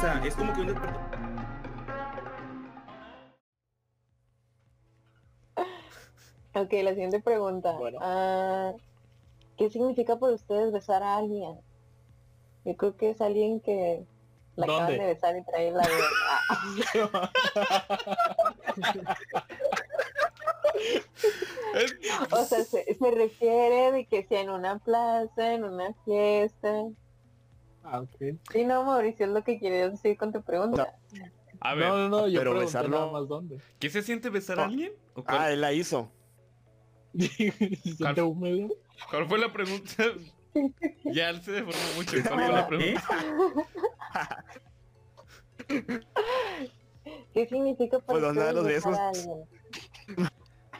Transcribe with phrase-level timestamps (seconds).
[0.00, 1.10] O sea, es como que un despertar.
[6.54, 7.72] Ok, la siguiente pregunta.
[7.72, 7.98] Bueno.
[8.00, 8.72] Ah,
[9.58, 11.60] ¿Qué significa por ustedes besar a alguien?
[12.64, 14.06] Yo creo que es alguien que
[14.56, 15.02] la acaban ¿Dónde?
[15.02, 15.86] de besar y trae la
[22.30, 26.86] O sea, se, se refiere de que sea en una plaza, en una fiesta.
[27.82, 28.16] Ah, ok.
[28.52, 30.94] Sí, no, Mauricio, es lo que querías decir con tu pregunta.
[31.60, 33.58] A ver, No, no, no, yo pero besarlo- nada más dónde.
[33.78, 34.66] ¿qué se siente besar a Ah.
[34.66, 34.92] alguien?
[35.14, 36.10] ¿O cuál, Ah, él la hizo.
[39.10, 40.04] Cuál fue la pregunta?
[41.04, 42.16] ya se deformó mucho.
[42.28, 43.02] ¿Cuál fue la pregunta?
[47.34, 48.98] ¿Qué significa para ¿Puedo ustedes dar los besar besos?
[48.98, 50.30] a alguien?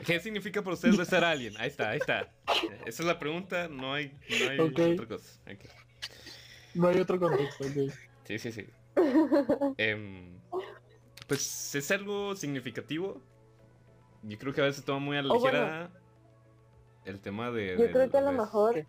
[0.05, 1.53] ¿Qué significa para ustedes besar a alguien?
[1.57, 2.31] Ahí está, ahí está.
[2.85, 4.59] Esa es la pregunta, no hay, no hay
[4.93, 5.39] otra cosa.
[6.73, 7.65] No hay otro contexto.
[8.23, 8.67] Sí, sí, sí.
[9.77, 10.37] Em,
[11.27, 13.21] pues es algo significativo.
[14.23, 15.45] Yo creo que a veces toma muy a la bueno.
[15.45, 15.91] ligera
[17.05, 17.77] el tema de...
[17.77, 18.85] Yo creo que a lo mejor,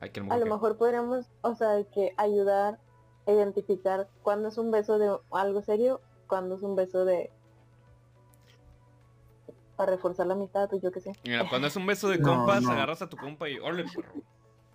[0.00, 2.78] Ay, que a lo mejor podríamos, o sea, que ayudar
[3.26, 7.30] a identificar cuándo es un beso de algo serio, cuándo es un beso de
[9.76, 11.12] para reforzar la amistad, pues yo qué sé.
[11.24, 12.70] Mira, cuando es un beso de No, compas, no.
[12.72, 14.12] agarras a tu compa y ¡ole, perro!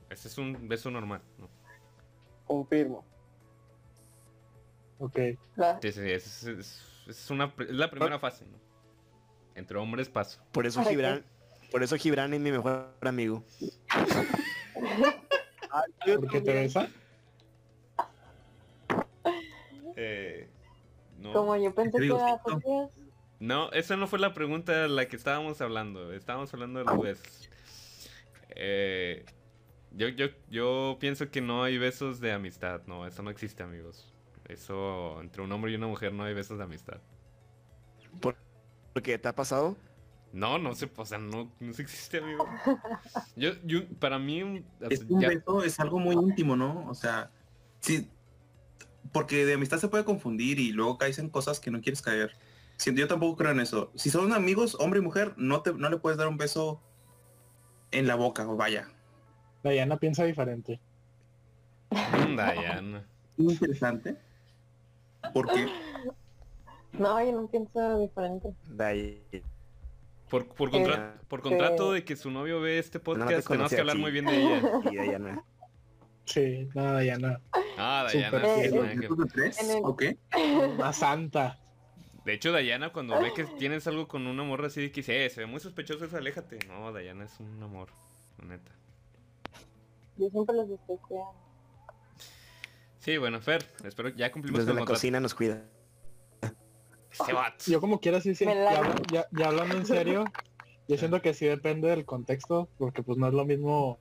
[0.10, 1.37] Ese es un beso normal, ¿no?
[2.48, 3.04] Confirmo.
[5.00, 5.20] Ok.
[5.82, 8.58] Sí, sí, es, es- es una, es la primera fase, ¿no?
[9.56, 10.40] Entre hombres paso.
[10.52, 10.84] Por eso.
[10.84, 11.24] Gibran,
[11.72, 13.44] por eso Gibran es mi mejor amigo.
[16.06, 16.88] ¿Por qué te besa?
[19.96, 20.50] Eh,
[21.20, 21.34] no.
[21.34, 22.42] Como yo pensé que era.
[23.40, 26.12] No, esa no fue la pregunta de la que estábamos hablando.
[26.14, 27.50] Estábamos hablando de los besos.
[28.50, 29.26] Eh,
[29.92, 32.82] yo, yo, yo pienso que no hay besos de amistad.
[32.88, 34.14] No, eso no existe, amigos.
[34.48, 36.98] Eso, entre un hombre y una mujer no hay besos de amistad.
[38.22, 38.36] ¿Por
[39.04, 39.76] qué te ha pasado?
[40.34, 42.46] No, no se, o sea, no, no se existe, amigo.
[43.36, 46.88] Yo, yo, para mí, Es un ya- beso, es algo muy íntimo, ¿no?
[46.90, 47.32] O sea,
[47.80, 48.10] sí,
[49.14, 52.32] porque de amistad se puede confundir y luego caes en cosas que no quieres caer.
[52.78, 53.92] Siento, yo tampoco creo en eso.
[53.96, 56.82] Si son amigos, hombre y mujer, no te, no le puedes dar un beso
[57.92, 58.90] en la boca, o vaya.
[59.64, 60.80] Diana piensa diferente.
[61.92, 63.04] Mm, Diana.
[63.38, 64.16] Interesante.
[65.34, 65.68] Porque
[66.94, 68.54] No, yo no pienso diferente.
[68.80, 69.22] Ahí.
[70.30, 73.98] Por, por, contra- por contrato de que su novio ve este podcast, tenemos que hablar
[73.98, 74.62] muy bien de ella.
[74.92, 75.44] Y de Diana.
[76.26, 77.40] Sí, nada, Diana.
[77.78, 78.42] Ah, Diana,
[79.08, 79.54] Súper.
[79.54, 80.18] sí, Eh, ¿O qué?
[80.78, 81.58] Una santa.
[82.26, 85.40] De hecho, Dayana, cuando ve que tienes algo con una morra así, dice, eh, se
[85.42, 86.60] ve muy sospechoso eso, aléjate.
[86.68, 87.88] No, Dayana es un amor,
[88.40, 88.72] la neta.
[90.18, 91.34] Yo siempre los estoy cuidando.
[93.00, 94.98] Sí, bueno, Fer, espero que ya cumplimos Desde con la contrato.
[95.00, 95.62] cocina nos cuida.
[97.12, 97.64] Este vato.
[97.68, 98.46] Yo como quiera sí, sí.
[98.46, 100.26] Ya, ya- ya hablando en serio,
[100.88, 103.98] yo siento que sí depende del contexto, porque pues no es lo mismo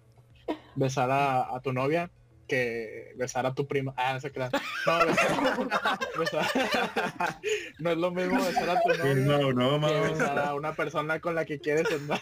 [0.75, 2.10] besar a, a tu novia
[2.49, 3.93] que besar a tu prima.
[3.97, 4.50] Ah, no se crean.
[4.87, 7.41] No, besar, besar-
[7.78, 10.19] no es lo mismo besar a tu novia No, no, que mames.
[10.19, 12.21] besar a una persona con la que quieres andar.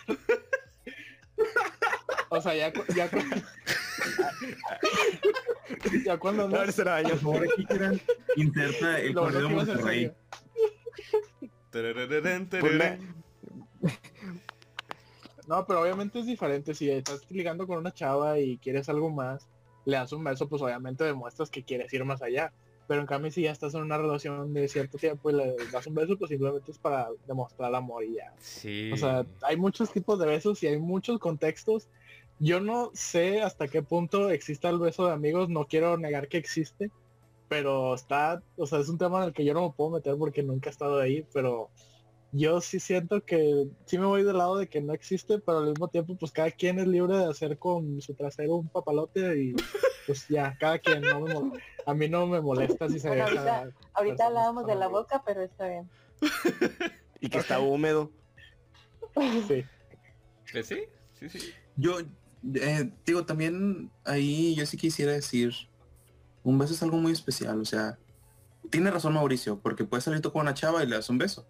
[2.31, 3.09] O sea, ya, ya,
[6.05, 7.09] ya cuando No, yo.
[7.09, 8.01] Por favor, aquí quieran
[8.37, 10.13] inserta el correo Monterrey.
[12.61, 12.99] Pues.
[15.47, 16.75] No, pero obviamente es diferente.
[16.75, 19.49] Si estás ligando con una chava y quieres algo más,
[19.85, 22.53] le das un beso, pues obviamente demuestras que quieres ir más allá.
[22.87, 25.87] Pero en cambio, si ya estás en una relación de cierto tiempo y le das
[25.87, 28.33] un beso, pues simplemente es para demostrar amor y ya.
[28.39, 28.93] Sí.
[28.93, 31.89] O sea, hay muchos tipos de besos y hay muchos contextos.
[32.39, 36.37] Yo no sé hasta qué punto exista el beso de amigos, no quiero negar que
[36.37, 36.91] existe,
[37.49, 40.17] pero está, o sea, es un tema en el que yo no me puedo meter
[40.19, 41.71] porque nunca he estado ahí, pero
[42.33, 45.69] yo sí siento que sí me voy del lado de que no existe, pero al
[45.71, 49.55] mismo tiempo pues cada quien es libre de hacer con su trasero un papalote y
[50.07, 53.59] pues ya, cada quien, no me a mí no me molesta si se Bueno, deja
[53.61, 55.89] ahorita- Ahorita hablábamos de la boca, pero está bien.
[57.21, 58.11] Y que está húmedo.
[59.47, 59.65] Sí.
[60.53, 60.85] ¿Eh, ¿Sí?
[61.19, 61.55] Sí, sí.
[61.77, 61.99] Yo,
[62.55, 65.55] eh, digo, también ahí yo sí quisiera decir,
[66.43, 67.99] un beso es algo muy especial, o sea,
[68.71, 71.47] tiene razón Mauricio, porque puedes salir tú con una chava y le das un beso,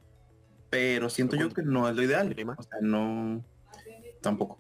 [0.71, 3.45] pero siento yo que no es lo ideal, o sea, no,
[4.21, 4.59] tampoco.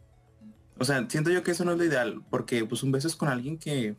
[0.79, 3.17] O sea, siento yo que eso no es lo ideal, porque pues un beso es
[3.17, 3.97] con alguien que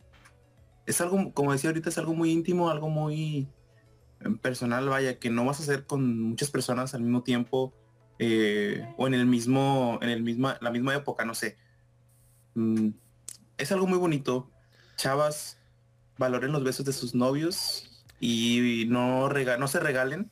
[0.84, 3.48] es algo, como decía ahorita, es algo muy íntimo, algo muy
[4.20, 7.74] eh, personal, vaya, que no vas a hacer con muchas personas al mismo tiempo
[8.18, 11.56] eh, o en el mismo, en el misma, la misma época, no sé.
[12.56, 12.88] Mm,
[13.58, 14.50] es algo muy bonito.
[14.96, 15.58] Chavas,
[16.18, 20.30] valoren los besos de sus novios y no, rega- no se regalen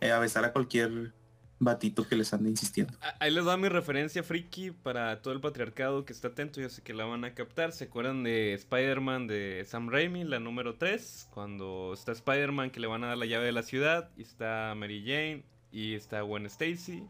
[0.00, 1.12] eh, a besar a cualquier
[1.58, 2.94] batito que les ande insistiendo.
[3.02, 6.58] Ah, Ahí les va mi referencia friki para todo el patriarcado que está atento.
[6.62, 7.72] Yo sé que la van a captar.
[7.72, 11.28] ¿Se acuerdan de Spider-Man de Sam Raimi, la número 3?
[11.34, 14.08] Cuando está Spider-Man que le van a dar la llave de la ciudad.
[14.16, 17.02] Y está Mary Jane y está Gwen Stacy.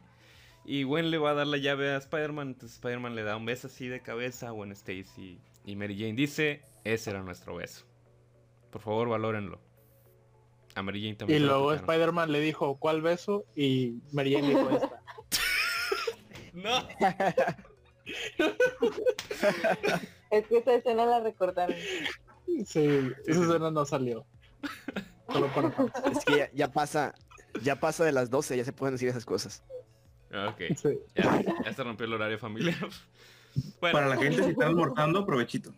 [0.65, 2.49] Y Gwen le va a dar la llave a Spider-Man.
[2.49, 5.41] Entonces Spider-Man le da un beso así de cabeza a Gwen Stacy.
[5.65, 7.87] Y Mary Jane dice, ese era nuestro beso.
[8.71, 9.61] Por favor, valórenlo.
[10.75, 11.47] A Mary Jane Y también.
[11.47, 11.73] la luego.
[11.75, 13.45] Spider-Man le dijo, ¿cuál beso?
[13.57, 15.03] Y Mary Jane dijo esta.
[16.53, 16.89] ¡No!
[20.31, 21.77] Es que esa escena la recortaron.
[22.67, 24.25] Sí, esa escena no salió.
[25.33, 25.93] Solo para fans.
[26.17, 27.15] Es que ya, ya pasa,
[27.63, 29.63] ya pasa de las 12, ya se pueden decir esas cosas.
[30.33, 30.61] Ok.
[30.77, 30.99] Sí.
[31.15, 32.77] Ya, ya se rompió el horario familiar.
[33.81, 35.73] Bueno, Para la gente si están almorzando, provechito.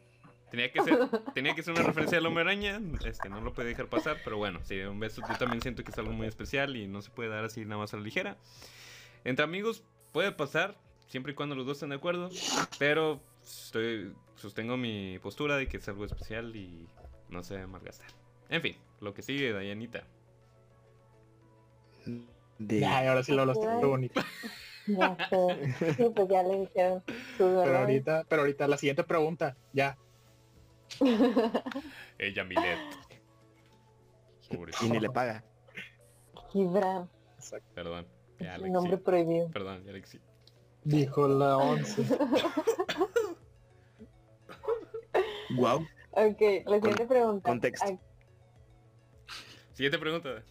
[0.51, 2.79] tenía que ser, tenía que ser una referencia del hombre araña.
[3.07, 5.91] Este, no lo puede dejar pasar, pero bueno, sí, un beso yo también siento que
[5.91, 8.37] es algo muy especial y no se puede dar así nada más a la ligera.
[9.25, 10.77] Entre amigos puede pasar,
[11.07, 12.29] siempre y cuando los dos estén de acuerdo,
[12.79, 16.87] pero estoy, sostengo mi postura de que es algo especial y
[17.31, 18.11] no se debe malgastar.
[18.51, 20.05] En fin, lo que sigue, Dayanita.
[22.67, 22.85] De...
[22.85, 24.21] Ay, ahora sí lo hablaste muy bonito.
[24.85, 25.95] Ya sé.
[25.95, 27.05] Sí, pues ya le dijeron
[27.39, 29.97] Pero ahorita, pero ahorita la siguiente pregunta, ya.
[32.19, 32.79] Ella Milet.
[34.83, 35.45] Y ni le paga.
[36.51, 37.09] Gibran,
[37.75, 38.07] Perdón.
[38.41, 39.51] Ya, nombre prohibido.
[39.51, 40.21] Perdón, ya, Alexi.
[40.85, 42.05] Dijo la 11.
[45.57, 45.87] Wow.
[46.11, 47.49] Ok, la siguiente pregunta.
[47.49, 47.99] contexto.
[49.75, 50.43] Siguiente pregunta.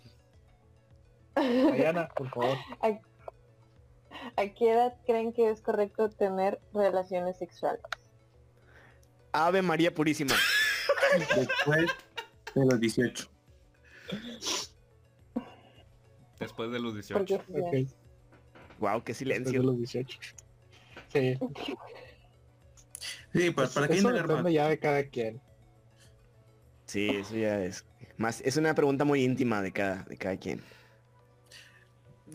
[1.36, 2.58] Diana, por favor.
[2.82, 2.88] ¿A,
[4.42, 7.82] a- qué edad creen que es correcto tener relaciones sexuales?
[9.32, 10.36] Ave María Purísima.
[11.36, 11.90] Después
[12.56, 13.28] de los 18.
[16.40, 17.18] Después de los 18.
[17.18, 17.90] Porque Ok,
[18.80, 19.64] Wow, qué después de silencio.
[19.64, 20.20] los 18.
[21.14, 21.38] Sí,
[23.34, 24.52] Sí, para, para qué eso más?
[24.52, 25.42] ya de cada quien.
[26.86, 27.86] Sí, eso ya es.
[28.18, 30.62] Más, es una pregunta muy íntima de cada, de cada quien.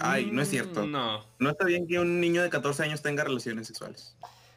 [0.01, 0.87] Ay, no es cierto.
[0.87, 1.25] Mm, No.
[1.39, 4.17] No está bien que un niño de 14 años tenga relaciones sexuales.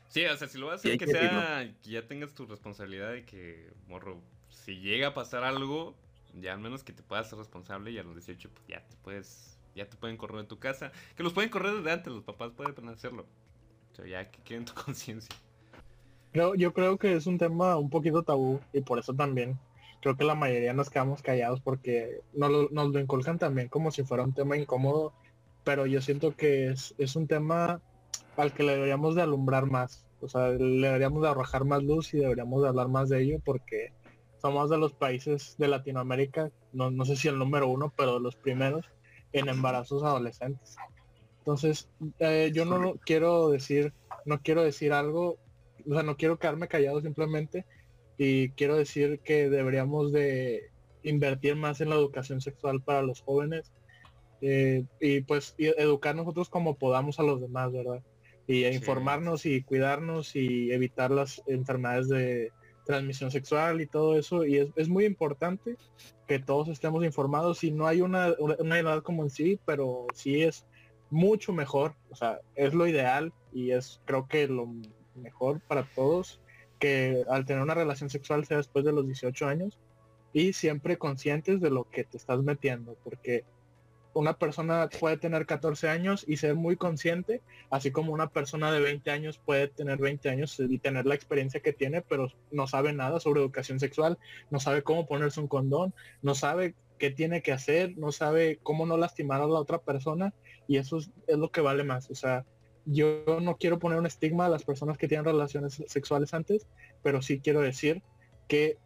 [0.10, 2.46] Sí, o sea, si lo vas a hacer que que sea que ya tengas tu
[2.48, 4.20] responsabilidad de que, morro,
[4.50, 5.96] si llega a pasar algo,
[6.40, 8.96] ya al menos que te puedas ser responsable y a los 18 pues ya te
[9.04, 10.92] puedes, ya te pueden correr de tu casa.
[11.16, 13.26] Que los pueden correr desde antes, los papás pueden hacerlo.
[13.92, 15.36] O sea, ya que quede en tu conciencia.
[16.32, 19.60] Creo, yo creo que es un tema un poquito tabú y por eso también
[20.02, 23.92] creo que la mayoría nos quedamos callados porque nos lo, nos lo inculcan también como
[23.92, 25.14] si fuera un tema incómodo,
[25.70, 27.80] pero yo siento que es, un tema
[28.38, 32.12] al que le deberíamos de alumbrar más, o sea, le deberíamos de arrojar más luz
[32.16, 33.94] y deberíamos de hablar más de ello porque
[34.42, 38.36] somos de los países de Latinoamérica, no, sé si el número uno, pero de los
[38.36, 38.84] primeros
[39.32, 40.76] en embarazos adolescentes.
[41.38, 41.88] Entonces,
[42.18, 43.94] eh, yo no quiero decir,
[44.26, 45.38] no quiero decir algo
[45.88, 47.68] o sea, no quiero quedarme callado simplemente
[48.18, 50.72] y quiero decir que deberíamos de
[51.04, 53.72] invertir más en la educación sexual para los jóvenes
[54.42, 58.02] eh, y pues y educar nosotros como podamos a los demás, ¿verdad?
[58.48, 58.76] Y Sí.
[58.76, 62.52] informarnos y cuidarnos y evitar las enfermedades de
[62.86, 64.46] transmisión sexual y todo eso.
[64.46, 65.76] Y es, es muy importante
[66.28, 70.08] que todos estemos informados y no hay una, una una edad como en sí, pero
[70.16, 70.66] sí es
[71.12, 74.68] mucho mejor, o sea, es lo ideal y es creo que lo
[75.16, 76.40] mejor para todos
[76.80, 79.78] que al tener una relación sexual sea después de los 18 años
[80.34, 83.44] y siempre conscientes de lo que te estás metiendo, porque
[84.20, 88.82] una persona puede tener 14 años y ser muy consciente, así como una persona de
[88.82, 92.92] 20 años puede tener 20 años y tener la experiencia que tiene, pero no sabe
[92.92, 94.18] nada sobre educación sexual,
[94.50, 98.86] no sabe cómo ponerse un condón, no sabe qué tiene que hacer, no sabe cómo
[98.86, 100.34] no lastimar a la otra persona
[100.68, 102.12] y eso es, lo que vale más.
[102.12, 102.46] O sea,
[102.86, 106.68] yo no quiero poner un estigma a las personas que tienen relaciones sexuales antes,
[107.02, 108.04] pero sí quiero decir
[108.50, 108.78] que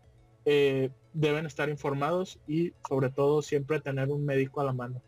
[0.45, 5.01] eh, deben estar informados y sobre todo siempre tener un médico a la mano.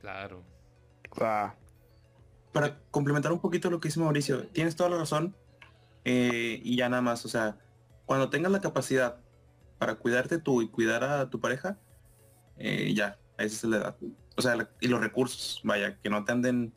[0.00, 0.42] Claro.
[1.14, 1.52] Guau.
[2.52, 5.34] Para complementar un poquito lo que dice Mauricio, tienes toda la razón.
[6.04, 7.58] eh, y ya nada más, o sea,
[8.06, 9.20] cuando tengas la capacidad
[9.78, 11.78] para cuidarte tú y cuidar a tu pareja,
[12.56, 13.96] eh, ya, esa es la edad.
[14.36, 16.72] O sea, la- y los recursos, vaya, que no te anden,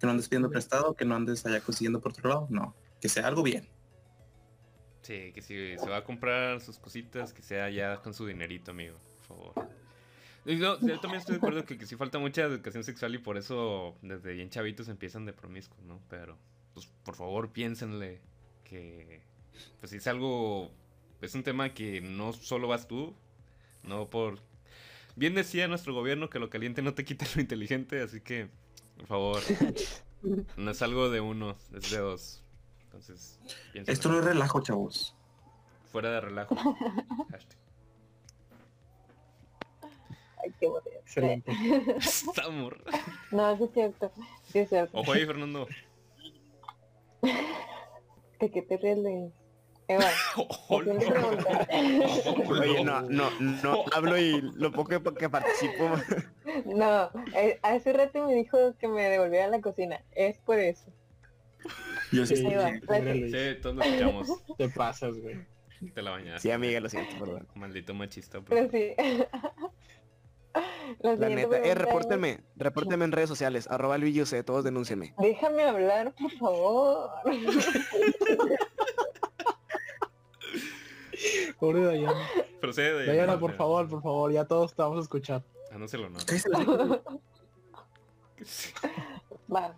[0.00, 3.08] que no andes pidiendo prestado, que no andes allá consiguiendo por otro lado, no, que
[3.08, 3.68] sea algo bien.
[5.02, 8.72] Sí, que si se va a comprar sus cositas, que sea ya con su dinerito,
[8.72, 9.68] amigo, por favor.
[10.46, 13.36] No, yo también estoy de acuerdo que, que sí falta mucha educación sexual y por
[13.36, 16.00] eso desde bien chavitos empiezan de promiscuos, ¿no?
[16.08, 16.38] Pero,
[16.72, 18.20] pues, por favor, piénsenle
[18.62, 19.22] que,
[19.80, 20.70] pues, si es algo
[21.20, 23.14] es un tema que no solo vas tú,
[23.82, 24.38] no por...
[25.16, 28.48] Bien decía nuestro gobierno que lo caliente no te quita lo inteligente, así que,
[28.98, 29.42] por favor,
[30.56, 32.42] no es algo de uno, es de dos.
[32.84, 33.40] Entonces,
[33.72, 33.92] piénsenlo.
[33.92, 35.16] Esto no es relajo, chavos.
[35.90, 36.54] Fuera de relajo.
[37.30, 37.58] Hashtag.
[40.46, 41.52] Excelente.
[41.98, 42.74] Estamos.
[43.30, 44.12] No, sí es cierto.
[44.50, 44.98] Sí es cierto.
[44.98, 45.66] Ojo ahí, Fernando.
[48.40, 49.32] ¿De qué te ríes, Luis?
[49.88, 50.04] Eva.
[50.68, 50.94] Oye,
[52.84, 55.90] no, no, no hablo y lo poco que, que participo.
[56.64, 60.02] No, eh, hace rato me dijo que me devolviera a la cocina.
[60.12, 60.90] Es por eso.
[62.12, 62.36] Yo sí.
[62.36, 63.30] Sí, sí.
[63.30, 64.28] Sí, todos lo escuchamos.
[64.56, 65.38] Te pasas, güey.
[65.94, 66.40] Te la bañaste.
[66.40, 67.46] Sí, amiga, lo siento, perdón.
[67.54, 68.40] Maldito machista.
[68.40, 68.48] pues.
[68.48, 68.94] Pero sí.
[71.00, 75.14] La neta, eh, repórtenme, repórtenme en redes sociales, arroba Luigi José, todos denúncienme.
[75.18, 77.10] Déjame hablar, por favor.
[81.58, 82.26] Pobre Dayana.
[82.60, 83.06] Procede.
[83.06, 83.40] Dayana, Marta.
[83.40, 85.42] por favor, por favor, ya todos te vamos a escuchar.
[85.72, 86.18] Anúncialo, no.
[86.46, 87.00] La boca.
[89.54, 89.74] Va.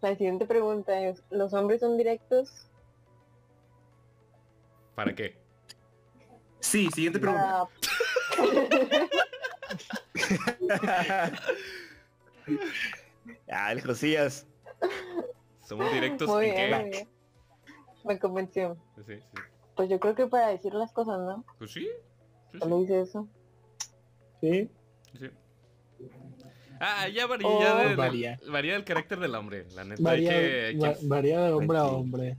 [0.00, 2.68] La siguiente pregunta es, ¿los hombres son directos?
[4.94, 5.36] ¿Para qué?
[6.60, 7.68] Sí, siguiente pregunta.
[13.50, 14.46] ah, el Josías.
[15.66, 16.76] Somos directos Muy en bien, qué?
[16.80, 17.08] muy bien.
[18.04, 18.76] Me convenció.
[18.96, 19.20] Sí, sí.
[19.74, 21.44] Pues yo creo que para decir las cosas, ¿no?
[21.58, 21.86] Pues sí.
[22.52, 23.28] sí, Solo dice eso.
[24.40, 24.70] ¿Sí?
[25.12, 25.30] sí, sí.
[26.78, 27.78] Ah, ya varía, Oh.
[27.78, 28.38] de- de- Varía.
[28.48, 29.66] varía del carácter del hombre.
[29.74, 30.64] La neta, Varía, hay que...
[30.66, 31.94] hay que- va- varía de hombre a Ay, sí.
[31.94, 32.36] hombre.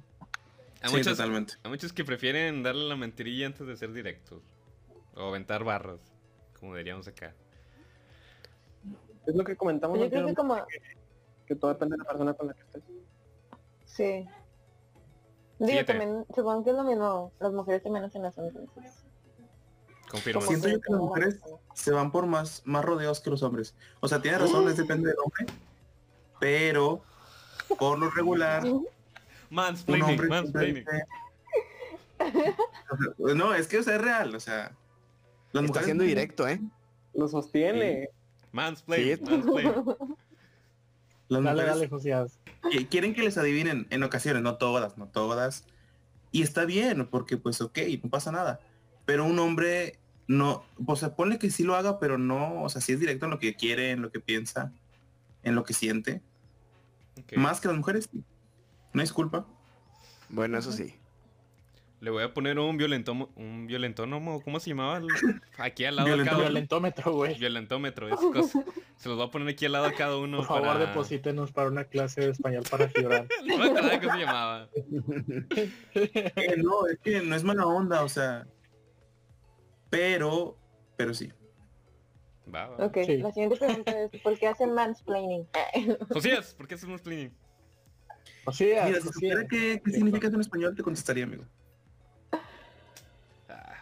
[0.81, 1.53] hay, Sí, muchos, totalmente.
[1.63, 4.43] hay muchos que prefieren darle la mentirilla antes de ser directos.
[5.15, 5.99] O aventar barras,
[6.59, 7.33] como diríamos acá.
[9.25, 10.55] Es lo que comentamos yo creo que como...
[11.45, 12.83] que todo depende de la persona con la que estés.
[13.85, 14.27] Sí.
[15.59, 15.85] Digo, Siete.
[15.85, 17.31] también, supongo que es lo mismo.
[17.39, 19.03] Las mujeres también hacen eso, entonces.
[20.09, 20.41] Confirmo.
[20.41, 21.39] Siento que yo que las mujeres
[21.73, 23.75] se van por más, más rodeos que los hombres.
[23.99, 25.45] O sea, tiene razón, es depende del hombre.
[26.39, 27.01] Pero,
[27.79, 28.87] por lo regular, un
[29.49, 30.85] Mansplaining, siempre mansplaining.
[33.17, 34.71] No, es que o sea, es real, o sea.
[35.51, 36.59] Las Está siendo directo, ¿eh?
[37.13, 38.09] Lo sostiene.
[38.35, 38.47] Sí.
[38.51, 39.19] mansplaining.
[41.29, 42.39] Las Dale, mujeres
[42.71, 45.65] dale, quieren que les adivinen en ocasiones, no todas, no todas.
[46.31, 48.61] Y está bien, porque pues ok, no pasa nada.
[49.05, 52.81] Pero un hombre no, o sea, ponle que sí lo haga, pero no, o sea,
[52.81, 54.71] sí es directo en lo que quiere, en lo que piensa,
[55.43, 56.21] en lo que siente.
[57.35, 58.23] Más que las mujeres, sí.
[58.93, 59.45] no es culpa.
[60.29, 60.93] Bueno, eso sí.
[61.99, 64.97] Le voy a poner un violentomo, un violentónomo, ¿cómo se llamaba?
[64.97, 65.07] El-
[65.57, 66.45] Aquí al lado de cada uno.
[66.45, 67.39] Violentómetro, güey.
[67.39, 68.63] Violentómetro, esas cosas.
[68.97, 70.79] Se los voy a poner aquí al lado a cada uno Por favor, para...
[70.85, 73.27] deposítenos para una clase de español para Gibran.
[73.47, 74.69] No me acordaba cómo se llamaba.
[75.95, 78.45] Eh, no, es que no es mala onda, o sea.
[79.89, 80.55] Pero,
[80.97, 81.31] pero sí.
[82.53, 82.85] Va, va.
[82.85, 83.17] Ok, Sí.
[83.17, 85.47] la siguiente pregunta es, ¿por qué hacen mansplaining?
[86.13, 87.33] Josías, ¿por qué hacemos cleaning?
[88.45, 89.13] Josías, Mira, si Josías.
[89.13, 91.43] supiera qué, qué significa eso en español, te contestaría, amigo.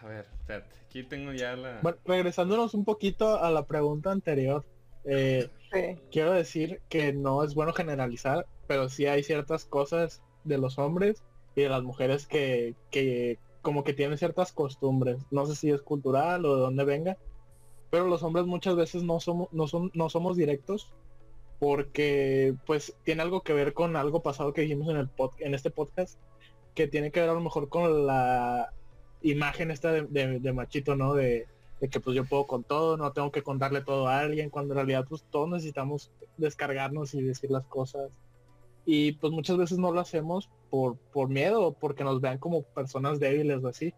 [0.06, 0.76] A ver, espérate.
[0.84, 1.80] Aquí tengo ya la...
[1.82, 4.64] Bueno, regresándonos un poquito a la pregunta anterior,
[5.04, 6.00] eh, Sí.
[6.12, 11.24] quiero decir que no es bueno generalizar, pero sí hay ciertas cosas de los hombres
[11.56, 15.18] y de las mujeres que, que como que tienen ciertas costumbres.
[15.32, 17.18] No sé si es cultural o de dónde venga,
[17.90, 20.94] pero los hombres muchas veces no somos, no son, no somos directos
[21.58, 25.52] porque pues tiene algo que ver con algo pasado que dijimos en el pod- en
[25.54, 26.16] este podcast,
[26.74, 28.72] que tiene que ver a lo mejor con la
[29.30, 31.14] imagen esta de, machito, ¿no?
[31.14, 31.46] De,
[31.90, 34.76] que pues yo puedo con todo, no tengo que contarle todo a alguien, cuando en
[34.76, 38.10] realidad pues todos necesitamos descargarnos y decir las cosas.
[38.86, 43.18] Y pues muchas veces no lo hacemos por, por miedo porque nos vean como personas
[43.20, 43.92] débiles o así.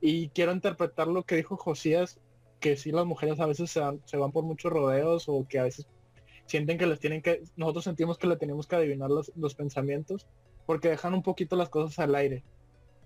[0.00, 2.18] Y quiero interpretar lo que dijo Josías,
[2.58, 5.58] que sí las mujeres a veces se, van- se van por muchos rodeos o que
[5.58, 5.86] a veces
[6.46, 10.26] sienten que les tienen que, nosotros sentimos que le tenemos que adivinar los, los pensamientos
[10.66, 12.42] porque dejan un poquito las cosas al aire.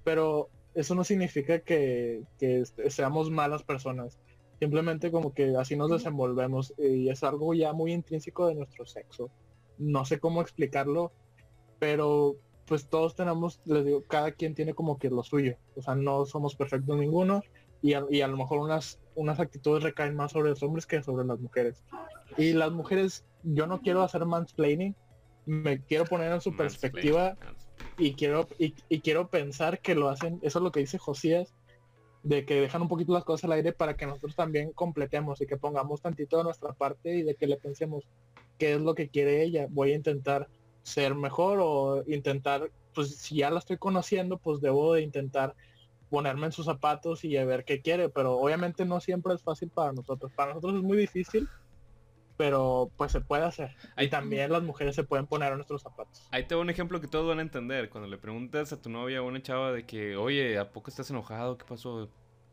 [0.03, 4.19] Pero eso no significa que, que seamos malas personas.
[4.61, 9.31] Simplemente como que así nos desenvolvemos y es algo ya muy intrínseco de nuestro sexo.
[9.79, 11.13] No sé cómo explicarlo,
[11.79, 15.57] pero pues todos tenemos, les digo, cada quien tiene como que lo suyo.
[15.77, 17.43] O sea, no somos perfectos ninguno
[17.83, 21.03] y a, y a lo mejor unas, unas actitudes recaen más sobre los hombres que
[21.03, 21.85] sobre las mujeres.
[22.39, 24.97] Y las mujeres, yo no quiero hacer mansplaining,
[25.47, 27.64] me quiero poner en su Mansplaining, perspectiva mansplaining.
[27.99, 31.55] Y quiero y, quiero pensar que lo hacen eso es lo que dice Josías
[32.23, 35.47] de que dejan un poquito las cosas al aire para que nosotros también completemos y
[35.47, 38.05] que pongamos tantito de nuestra parte y de que le pensemos
[38.59, 40.49] qué es lo que quiere ella voy a intentar
[40.83, 45.55] ser mejor o intentar pues si ya la estoy conociendo pues debo de intentar
[46.15, 49.69] ponerme en sus zapatos y a ver qué quiere, pero obviamente no siempre es fácil
[49.69, 50.31] para nosotros.
[50.33, 51.49] Para nosotros es muy difícil,
[52.37, 53.75] pero pues se puede hacer.
[53.97, 56.27] Ahí- Y también las mujeres se pueden poner en nuestros zapatos.
[56.31, 57.91] Ahí te doy un ejemplo que todos van a entender.
[57.91, 60.91] Cuando le preguntas a tu novia o a una chava de que, oye, ¿a poco
[60.91, 61.57] estás enojado?
[61.59, 62.09] ¿Qué pasó?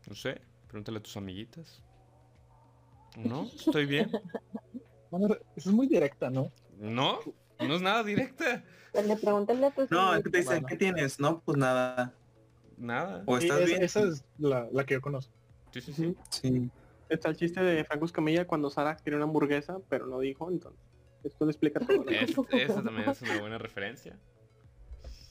[0.08, 1.82] No sé, pregúntale a tus amiguitas.
[3.16, 3.44] ¿No?
[3.44, 4.10] ¿Estoy bien?
[5.10, 6.50] Bueno, eso es muy directa, ¿no?
[6.78, 7.18] No,
[7.60, 8.64] no es nada directa.
[8.92, 10.68] Pues le pregúntale a tus No, es que te dicen, Bueno.
[10.68, 11.20] ¿qué tienes?
[11.20, 12.14] No, pues nada.
[12.78, 13.22] Nada.
[13.26, 13.82] O Sí, estás es- bien.
[13.82, 15.34] esa es la, la que yo conozco.
[15.70, 16.16] Sí, sí, sí.
[16.30, 16.70] Sí.
[17.12, 20.80] Está el chiste de Franco Escamilla cuando Sara quiere una hamburguesa, pero no dijo, entonces.
[21.24, 22.04] Esto le explica todo.
[22.08, 24.18] Es- esa también es una buena referencia.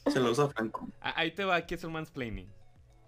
[0.08, 0.88] Se lo usa Franco.
[1.02, 2.48] Ah, Ahí te va, ¿qué es el mansplaining?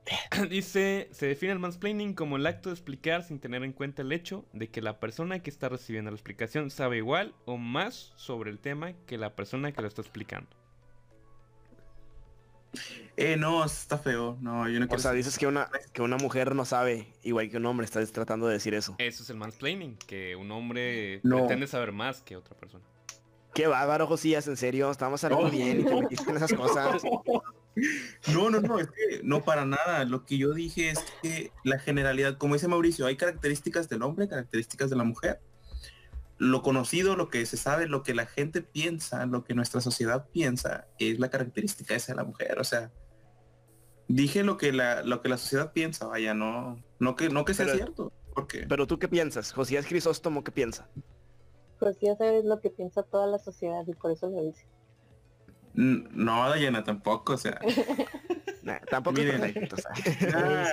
[0.50, 4.12] Dice, se define el mansplaining como el acto de explicar sin tener en cuenta el
[4.12, 8.52] hecho de que la persona que está recibiendo la explicación sabe igual o más sobre
[8.52, 10.50] el tema que la persona que lo está explicando.
[13.16, 14.38] Eh, no, está feo.
[14.42, 17.08] No, yo no O quiero sea, ser- dices que una, que una mujer no sabe,
[17.22, 18.96] igual que un hombre, estás tratando de decir eso.
[18.98, 21.38] Eso es el mansplaining, que un hombre No.
[21.40, 22.84] pretende saber más que otra persona.
[23.54, 25.52] Qué bárbaro, Josías, en serio, estamos hablando No.
[25.52, 27.02] bien y te metiste en esas cosas.
[28.32, 30.06] No, no, no, es que no para nada.
[30.06, 34.28] Lo que yo dije es que la generalidad, como dice Mauricio, hay características del hombre,
[34.28, 35.40] características de la mujer.
[36.38, 40.28] Lo conocido, lo que se sabe, lo que la gente piensa, lo que nuestra sociedad
[40.32, 42.60] piensa, es la característica esa de la mujer.
[42.60, 42.92] O sea,
[44.08, 47.54] dije lo que la, lo que la sociedad piensa, vaya, no, no que, no que
[47.54, 48.14] sea Pero- cierto.
[48.34, 50.90] Porque Pero tú qué piensas, Josías Crisóstomo, ¿qué piensa?
[51.80, 54.66] Pues ya sabes lo que piensa toda la sociedad y por eso lo dice.
[55.76, 57.60] no, Dayana tampoco, o sea.
[58.64, 59.42] Nah, tampoco es Miren.
[59.54, 59.92] perfecto, o sea.
[60.34, 60.72] Ah,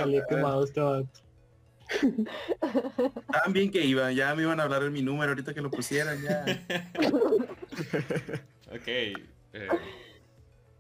[3.30, 5.70] Tan bien que iba, ya me iban a hablar de mi número ahorita que lo
[5.70, 6.44] pusieran, ya.
[8.70, 8.87] Ok.
[8.87, 9.68] eh,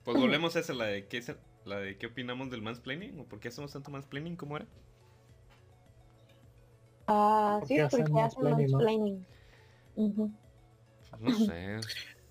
[0.04, 1.32] pues volvemos a esa, la de, qué es,
[1.64, 4.66] la de qué opinamos del mansplaining o por qué hacemos tanto mansplaining, ¿cómo era?
[7.06, 8.78] Ah, ¿Por sí, porque hacen mansplaining, no?
[9.96, 10.30] Ujú.
[11.18, 11.80] No sé.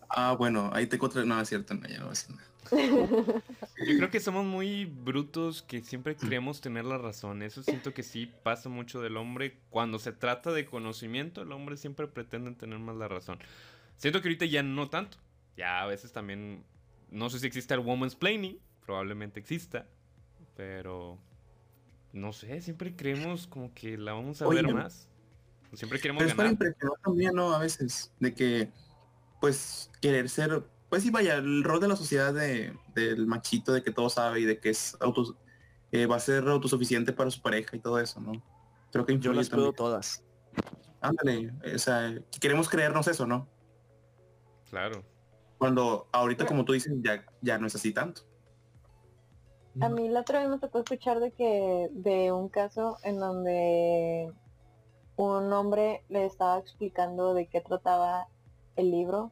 [0.10, 1.26] Ah, bueno, ahí te encontré.
[1.26, 2.49] No, es cierto, no, ya no voy a decir nada.
[2.72, 7.42] Yo creo que somos muy brutos que siempre creemos tener la razón.
[7.42, 9.58] Eso siento que sí pasa mucho del hombre.
[9.70, 13.40] Cuando se trata de conocimiento, el hombre siempre pretende tener más la razón.
[13.98, 15.18] Siento que ahorita ya no tanto.
[15.58, 16.64] Ya a veces también.
[17.12, 18.60] No sé si existe el woman's planning.
[18.86, 19.88] Probablemente exista.
[20.56, 21.18] Pero.
[22.12, 25.08] No sé, siempre creemos como que la vamos a Oye, ver más.
[25.74, 26.54] Siempre queremos Pero es para ganar.
[26.54, 27.54] impresionar también, ¿no?
[27.54, 28.72] A veces, de que,
[29.40, 33.84] pues, querer ser, pues sí, vaya, el rol de la sociedad de, del machito, de
[33.84, 35.36] que todo sabe y de que es autos,
[35.92, 38.32] eh, va a ser autosuficiente para su pareja y todo eso, ¿no?
[38.92, 40.24] Creo que Yo las puedo todas.
[41.00, 43.48] Ándale, o sea, queremos creernos eso, ¿no?
[44.70, 45.04] Claro.
[45.60, 48.22] Cuando ahorita, como tú dices, ya, ya no es así tanto.
[49.82, 54.34] A mí la otra vez me tocó escuchar de que de un caso en donde
[55.16, 58.28] un hombre le estaba explicando de qué trataba
[58.76, 59.32] el libro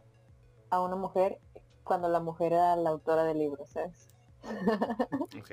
[0.70, 1.40] a una mujer
[1.84, 4.10] cuando la mujer era la autora del libro, ¿sabes?
[5.38, 5.52] Ok.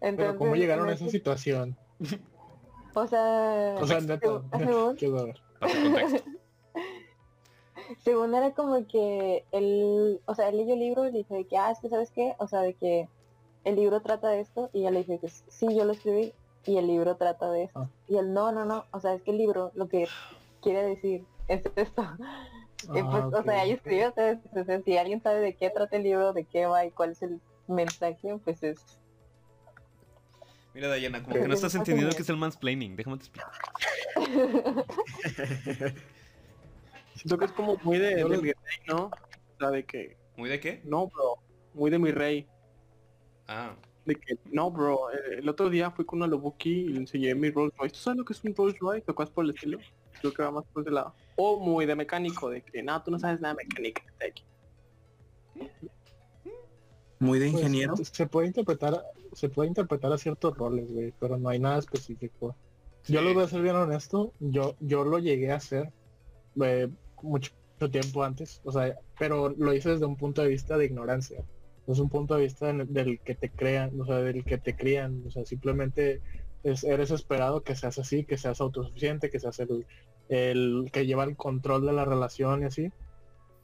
[0.00, 1.76] Pero ¿cómo llegaron a esa ese- situación?
[2.94, 4.00] O sea, O sea,
[8.02, 11.44] según era como que él, o sea, él leyó el libro y le dice de
[11.44, 13.08] que, ah, es que sabes qué, o sea, de que
[13.64, 16.32] el libro trata de esto y ella le dice que sí, yo lo escribí
[16.64, 17.80] y el libro trata de esto.
[17.80, 17.88] Ah.
[18.08, 20.06] Y él, no, no, no, o sea, es que el libro lo que
[20.62, 22.02] quiere decir es esto.
[22.84, 25.54] Y pues, Ah, o sea, ahí escribe, o sea, o sea, si alguien sabe de
[25.54, 28.98] qué trata el libro, de qué va y cuál es el mensaje, pues es...
[30.74, 32.94] Mira, Dayana, como que no que estás entendiendo qué es el mansplaining.
[32.94, 33.50] Déjame te explicar.
[37.14, 38.54] Siento que es como muy de, mi rey,
[38.86, 39.06] ¿no?
[39.06, 40.80] O sea, de que, ¿Muy de qué?
[40.84, 41.38] no, bro,
[41.74, 42.46] muy de mi rey.
[43.48, 43.74] Ah,
[44.06, 47.34] De que, no, bro, el, el otro día fui con una Lobuki y le enseñé
[47.34, 47.94] mi Rolls Royce.
[47.94, 49.78] ¿Tú sabes lo que es un Rolls Royce o cosas por el estilo?
[50.20, 51.14] Creo que va más por ese lado.
[51.36, 54.02] O muy de mecánico, de que, no, tú no sabes nada de mecánica.
[54.20, 54.42] de que,
[57.18, 57.94] Muy de Pues, ingeniero.
[57.96, 62.56] se puede interpretar, se puede interpretar a ciertos roles, güey, pero no hay nada específico.
[63.06, 65.90] Yo les voy a ser bien honesto, yo, yo lo llegué a hacer
[66.62, 66.88] eh,
[67.22, 67.50] mucho
[67.90, 71.42] tiempo antes, o sea, pero lo hice desde un punto de vista de ignorancia.
[71.86, 74.44] No es un punto de vista en el- del que te crean, o sea, del
[74.44, 76.20] que te crían, o sea, simplemente
[76.62, 79.86] es- eres esperado que seas así, que seas autosuficiente, que seas el,
[80.28, 82.92] el que lleva el control de la relación y así.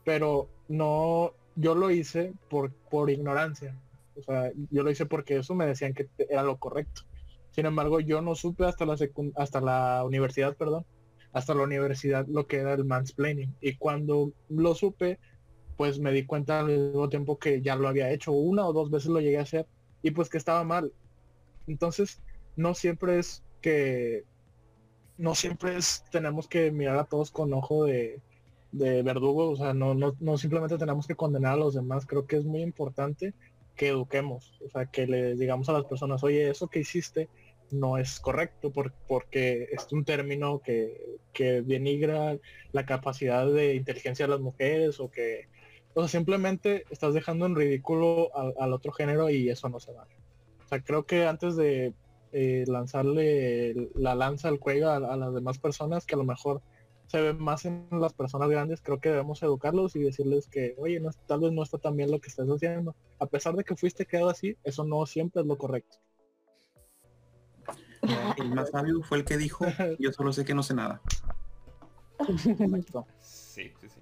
[0.04, 3.76] Pero no, yo lo hice por, por ignorancia.
[4.16, 7.02] O sea, yo lo hice porque eso me decían que era lo correcto.
[7.50, 8.96] Sin embargo, yo no supe hasta la
[9.36, 10.84] hasta la universidad, perdón,
[11.32, 13.54] hasta la universidad lo que era el mansplaining.
[13.60, 15.18] Y cuando lo supe,
[15.76, 18.90] pues me di cuenta al mismo tiempo que ya lo había hecho una o dos
[18.90, 19.66] veces lo llegué a hacer
[20.02, 20.92] y pues que estaba mal.
[21.66, 22.22] Entonces,
[22.56, 24.24] no siempre es que
[25.18, 28.20] no siempre es tenemos que mirar a todos con ojo de,
[28.72, 32.26] de verdugo, o sea, no, no, no simplemente tenemos que condenar a los demás, creo
[32.26, 33.34] que es muy importante
[33.74, 37.28] que eduquemos, o sea, que le digamos a las personas, oye, eso que hiciste
[37.70, 42.38] no es correcto por- porque es un término que, que denigra
[42.72, 45.48] la capacidad de inteligencia de las mujeres o que,
[45.94, 49.92] o sea, simplemente estás dejando en ridículo al, al otro género y eso no se
[49.92, 50.14] vale.
[50.64, 51.92] O sea, creo que antes de
[52.38, 56.60] eh, lanzarle la lanza al cuello a, a las demás personas, que a lo mejor
[57.06, 61.00] se ve más en las personas grandes, creo que debemos educarlos y decirles que, oye,
[61.00, 62.94] no, tal vez no está tan bien lo que estás haciendo.
[63.18, 65.96] A pesar de que fuiste quedado así, eso no siempre es lo correcto.
[68.36, 69.64] El más sabio fue el que dijo,
[69.98, 71.00] yo solo sé que no sé nada.
[72.18, 73.06] Exacto.
[73.20, 74.00] Sí, sí, sí.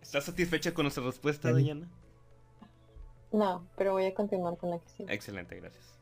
[0.00, 1.52] ¿Estás satisfecha con nuestra respuesta.
[1.52, 1.90] Diana?
[3.32, 5.12] No, pero voy a continuar con la que sigue.
[5.12, 5.93] Excelente, gracias.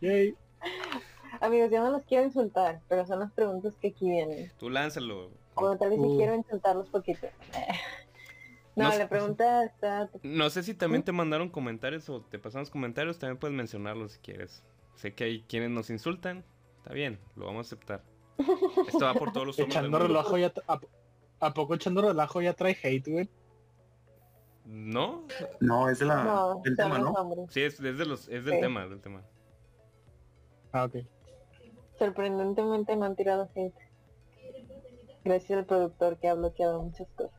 [0.00, 0.34] Yay.
[1.40, 4.50] Amigos, yo no los quiero insultar, pero son las preguntas que aquí vienen.
[4.58, 5.30] Tú lánzalo.
[5.54, 6.16] O tal vez sí Uh.
[6.16, 7.26] quiero insultarlos poquito.
[8.74, 10.10] No, No la pregunta está...
[10.22, 14.18] No sé si también te mandaron comentarios o te pasamos comentarios, también puedes mencionarlos si
[14.18, 14.62] quieres.
[14.96, 16.44] Sé que hay quienes nos insultan,
[16.76, 18.02] está bien, lo vamos a aceptar.
[18.86, 20.52] Esto va por todos los hombres Echando relajo ya...
[20.68, 20.78] ¿a,
[21.40, 23.30] a poco echando relajo ya trae hate, güey?
[24.66, 25.26] ¿No?
[25.60, 27.12] No, es de la, No, del son tema, ¿no?
[27.12, 27.46] hombres.
[27.50, 28.60] Sí, es, es de los, es del Sí.
[28.60, 29.22] tema, del tema.
[30.72, 30.96] Ah, ok.
[31.98, 33.74] Sorprendentemente no han tirado hate.
[35.24, 37.32] Gracias al productor que ha bloqueado muchas cosas.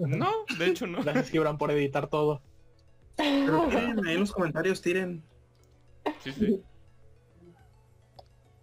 [0.00, 0.28] No,
[0.58, 1.02] de hecho no.
[1.02, 2.42] Gracias, Gibran, por editar todo.
[3.16, 5.24] Pero tiren ahí en los comentarios, tiren.
[6.20, 6.62] Sí, sí.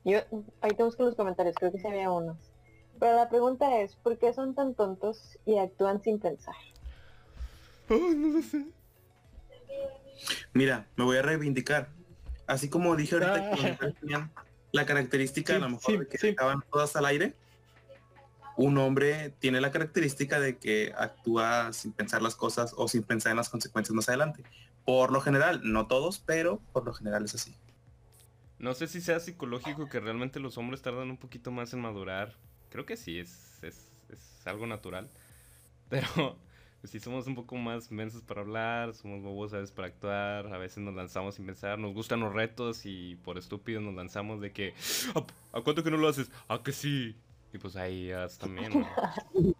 [0.03, 0.19] Yo,
[0.61, 2.37] ahí te busco los comentarios, creo que sí había unos.
[2.99, 6.55] Pero la pregunta es, ¿por qué son tan tontos y actúan sin pensar?
[7.89, 8.65] Ay, no lo sé.
[10.53, 11.89] Mira, me voy a reivindicar.
[12.47, 14.31] Así como dije ahorita que los mujeres tenían
[14.71, 16.27] la característica Sí, a lo mejor sí, de que sí.
[16.29, 17.35] estaban todas al aire,
[18.57, 23.31] un hombre tiene la característica de que actúa sin pensar las cosas o sin pensar
[23.31, 24.43] en las consecuencias más adelante.
[24.85, 27.55] Por lo general, no todos, pero por lo general es así.
[28.59, 32.35] No sé si sea psicológico que realmente los hombres tardan un poquito más en madurar.
[32.69, 35.09] Creo que sí, es, es, es algo natural.
[35.89, 36.37] Pero
[36.85, 40.53] pues sí somos un poco más mensos para hablar, somos bobos a veces para actuar,
[40.53, 44.39] a veces nos lanzamos sin pensar, nos gustan los retos y por estúpidos nos lanzamos
[44.39, 44.75] de que
[45.15, 46.29] ¿a, a cuánto que no lo haces?
[46.47, 47.15] ¿A que sí?
[47.51, 48.87] Y pues ahí ya también, ¿no?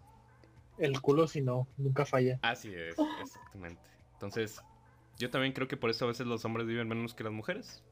[0.78, 2.38] El culo si no, nunca falla.
[2.42, 3.82] Así es, exactamente.
[4.12, 4.60] Entonces,
[5.18, 7.82] yo también creo que por eso a veces los hombres viven menos que las mujeres.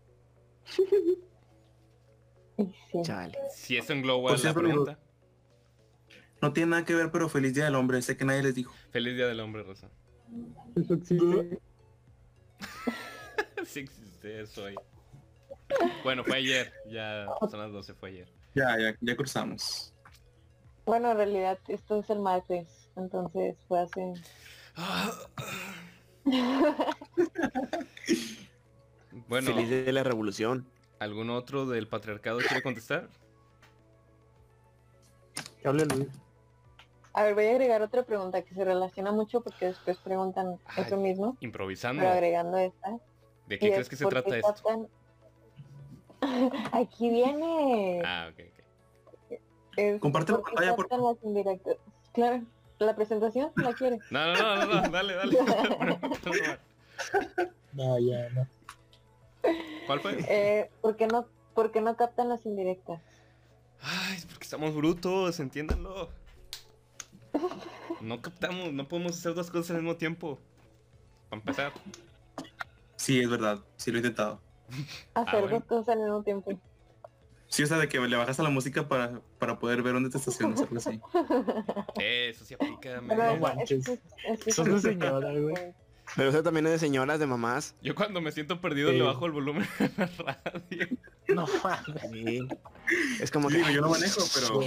[3.02, 3.36] Chale.
[3.52, 4.98] Si eso engloba Pues la digo- pregunta.
[6.44, 8.02] No tiene nada que ver, pero feliz día del hombre.
[8.02, 8.70] Sé que nadie les dijo.
[8.90, 9.88] Feliz Día del Hombre, Rosa.
[10.76, 11.58] Eso existe.
[13.64, 14.74] sí existe eso hoy.
[16.02, 16.70] Bueno, fue ayer.
[16.86, 18.28] Ya son las 12, fue ayer.
[18.54, 19.94] Ya, ya, ya cruzamos.
[20.84, 24.12] Bueno, en realidad esto es el martes, entonces fue hace...
[29.28, 30.66] bueno, Feliz de la revolución.
[30.98, 33.08] ¿algún otro del patriarcado quiere contestar?
[35.62, 36.23] Que hable Luis.
[37.16, 40.84] A ver, voy a agregar otra pregunta que se relaciona mucho porque después preguntan Ay.
[40.84, 42.00] eso mismo, Improvisando.
[42.02, 42.98] pero agregando esta.
[43.46, 44.52] ¿De qué es crees que se ¿por trata esto?
[44.52, 44.88] captan-
[46.72, 48.02] Aquí viene.
[48.04, 49.38] Ah, ok, ok.
[49.76, 51.76] Es Comparte la ¿por qué pantalla, por captan las indirectas?
[52.12, 52.42] Claro,
[52.78, 54.02] la presentación la quieres.
[54.10, 55.38] No, no, no, no, no, dale, dale.
[57.72, 58.46] No, ya, no.
[59.86, 60.16] ¿Cuál fue?
[60.28, 63.02] Eh, ¿por, qué no, ¿Por qué no captan las indirectas?
[63.80, 66.08] Ay, es porque estamos brutos, entiéndanlo.
[68.00, 70.38] No captamos, no podemos hacer dos cosas al mismo tiempo.
[71.30, 71.72] Para empezar.
[72.96, 73.60] Sí, es verdad.
[73.76, 74.40] Sí lo he intentado.
[75.14, 75.56] Hacer bueno.
[75.58, 76.60] dos cosas al mismo tiempo.
[77.48, 80.10] Sí, o sea, de que le bajas a la música para, para poder ver dónde
[80.10, 81.00] te estacionas, algo así.
[82.00, 82.80] Eso sí aplica.
[82.82, 83.16] Pero men.
[83.16, 83.88] No es- manches.
[83.88, 85.54] es- es- es- Sos de señora, güey.
[86.16, 87.74] Pero eso también es de señoras, de mamás.
[87.80, 88.98] Yo cuando me siento perdido Sí.
[88.98, 90.88] le bajo el volumen a la radio.
[91.28, 92.02] No mames.
[92.12, 92.48] Sí.
[93.20, 93.62] Es como Sí, que...
[93.62, 94.60] digo, yo no manejo, pero,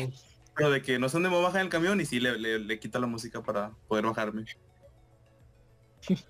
[0.58, 2.20] pero de que no sé dónde me voy a bajar en el camión y sí
[2.20, 4.46] le, le, le quito la música para poder bajarme.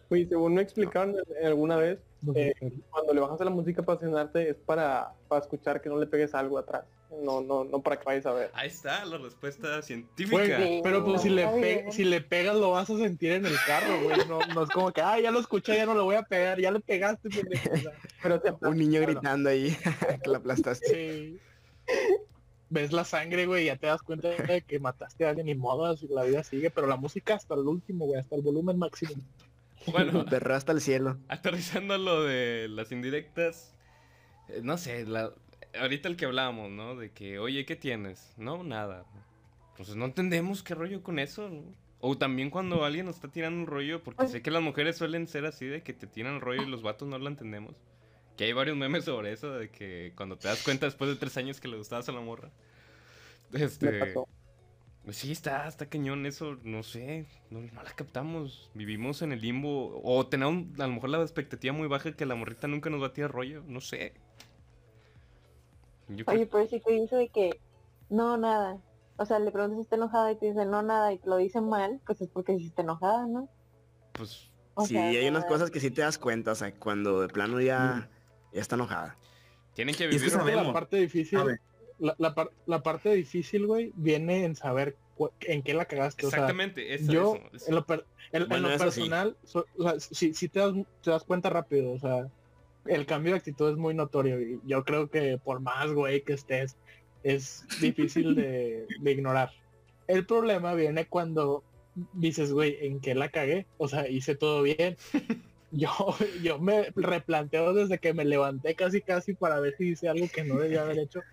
[0.09, 2.53] Oye, según me explicaron alguna vez, No Eh,
[2.89, 6.07] cuando le bajas a la música para estacionarte es para, para escuchar que no le
[6.07, 6.85] pegues algo atrás.
[7.23, 8.49] No, no, no para que vayas a ver.
[8.53, 10.35] Ahí está la respuesta científica.
[10.57, 11.91] Güey, pero pues si le, pe- bien.
[11.91, 14.17] si le pegas lo vas a sentir en el carro, güey.
[14.27, 16.59] No, no es como que, ah, ya lo escuché, ya no lo voy a pegar,
[16.59, 17.69] ya le pegaste, pendejo.
[18.21, 19.73] Pero te Un niño gritando ahí
[20.23, 20.87] que la aplastaste.
[20.89, 21.39] sí.
[22.69, 25.55] Ves la sangre, güey, y ya te das cuenta de que mataste a alguien y
[25.55, 28.77] modo, así la vida sigue, pero la música hasta el último, güey, hasta el volumen
[28.77, 29.21] máximo.
[29.91, 31.17] Bueno, Perro hasta el cielo.
[31.27, 33.73] aterrizando lo de las indirectas,
[34.49, 35.31] eh, no sé, la,
[35.79, 36.95] ahorita el que hablábamos, ¿no?
[36.95, 38.33] De que, oye, ¿qué tienes?
[38.37, 39.05] No, nada.
[39.71, 41.63] Entonces no entendemos qué rollo con eso, ¿no?
[41.99, 45.27] O también cuando alguien nos está tirando un rollo, porque sé que las mujeres suelen
[45.27, 47.75] ser así, de que te tiran el rollo y los vatos no lo entendemos.
[48.37, 51.37] Que hay varios memes sobre eso, de que cuando te das cuenta después de tres
[51.37, 52.51] años que le gustabas a la morra.
[53.51, 53.99] Me Este...
[53.99, 54.27] pasó.
[55.03, 59.39] Pues Sí, está, está cañón eso, no sé, no, no la captamos, vivimos en el
[59.41, 63.01] limbo, o tenemos a lo mejor la expectativa muy baja que la morrita nunca nos
[63.01, 64.13] va a tirar rollo, no sé.
[66.09, 67.59] Yo creo- Oye, pero si te dice de que
[68.09, 68.81] no, nada.
[69.17, 71.37] O sea, le preguntas si está enojada y te dice no, nada, y te lo
[71.37, 73.49] dice mal, pues es porque sí está enojada, ¿no?
[74.11, 77.21] pues O sí, sea, hay unas cosas que sí te das cuenta, o sea, cuando
[77.21, 78.09] de plano ya,
[78.57, 79.17] ya está enojada.
[79.73, 80.55] tienen que Y es que vivir...
[80.55, 81.39] La parte difícil,
[81.99, 84.95] la, la par- la parte difícil, güey, viene en saber
[85.41, 86.25] en qué la cagaste.
[86.25, 89.01] O sea, Exactamente, eso, yo, eso, en lo, per- en- en Bueno, lo eso sí.
[89.01, 92.27] personal, so- o sea, sí, sí te das, te das cuenta rápido, o sea,
[92.85, 96.33] el cambio de actitud es muy notorio y yo creo que por más güey que
[96.33, 96.77] estés,
[97.23, 99.51] es difícil de, de ignorar.
[100.07, 101.63] El problema viene cuando
[102.13, 103.65] dices, güey, ¿en qué la cagué?
[103.77, 104.97] O sea, hice todo bien.
[105.69, 105.89] Yo,
[106.41, 110.45] yo me replanteo desde que me levanté casi casi para ver si hice algo que
[110.45, 111.25] no debía haber hecho.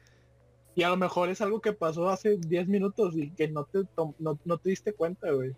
[0.75, 3.81] Y a lo mejor es algo que pasó hace 10 minutos y que no te,
[4.19, 5.53] no, no te diste cuenta, güey.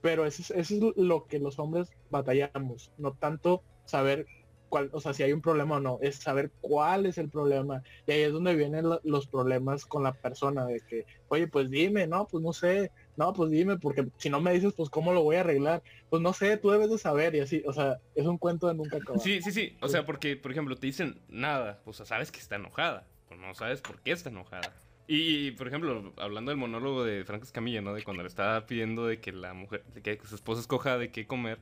[0.00, 2.92] Pero eso es, eso es lo que los hombres batallamos.
[2.96, 4.30] No tanto saber
[4.68, 7.82] cuál, o sea, si hay un problema o no, es saber cuál es el problema.
[8.06, 11.70] Y ahí es donde vienen lo- los problemas con la persona, de que, oye, pues
[11.70, 15.12] dime, no, pues no sé, no, pues dime, porque si no me dices, pues cómo
[15.12, 15.82] lo voy a arreglar.
[16.08, 18.74] Pues no sé, tú debes de saber y así, o sea, es un cuento de
[18.74, 19.20] nunca acabar.
[19.20, 22.38] Sí, sí, sí, o sea, porque, por ejemplo, te dicen nada, o sea, sabes que
[22.38, 24.74] está enojada, pero no sabes por qué está enojada.
[25.06, 27.94] Y, por ejemplo, hablando del monólogo de Franco Escamilla, ¿no?
[27.94, 31.10] De cuando le estaba pidiendo de que la mujer, de que su esposa escoja de
[31.10, 31.58] qué comer.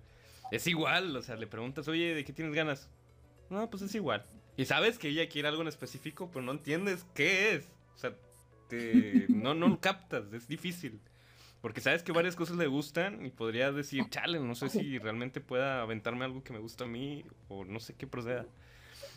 [0.51, 2.91] Es igual, o sea, le preguntas, oye, ¿de qué tienes ganas?
[3.49, 4.27] No, pues es igual.
[4.57, 7.73] Y sabes que ella quiere algo en específico, pero no entiendes qué es.
[7.95, 8.15] O sea,
[8.69, 11.01] te- no, no lo captas, es difícil.
[11.67, 15.41] Porque sabes que varias cosas le gustan y podría decir, chale, no sé si realmente
[15.41, 18.47] pueda aventarme algo que me gusta a mí o no sé qué proceda.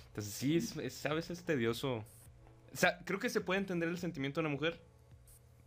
[0.07, 1.97] Entonces sí, es, es a veces tedioso.
[2.73, 4.81] O sea, creo que se puede entender el sentimiento de una mujer,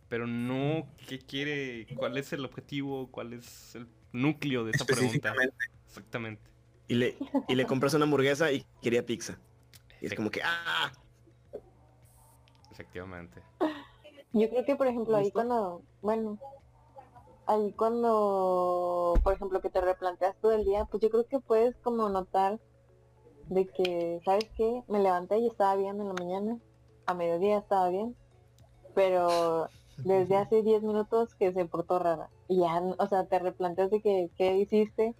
[0.09, 5.33] pero no qué quiere, cuál es el objetivo, cuál es el núcleo de esa pregunta.
[5.87, 6.41] Exactamente.
[6.89, 7.15] Y le,
[7.47, 9.39] y le compras una hamburguesa y quería pizza.
[10.01, 10.91] Y es como que, ah,
[12.73, 13.41] Efectivamente.
[14.33, 16.39] Yo creo que, por ejemplo, ahí cuando, bueno,
[17.45, 21.77] ahí cuando, por ejemplo, que te replanteas todo el día, pues yo creo que puedes
[21.81, 22.59] como notar
[23.49, 24.83] de que, ¿sabes qué?
[24.87, 26.59] Me levanté y estaba bien en la mañana,
[27.05, 28.17] a mediodía estaba bien,
[28.93, 29.71] pero
[30.03, 32.31] desde hace 10 minutos que se portó rara.
[32.47, 35.15] Y ya, o sea, te replanteas de que, qué hiciste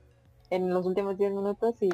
[0.50, 1.90] en los últimos 10 minutos y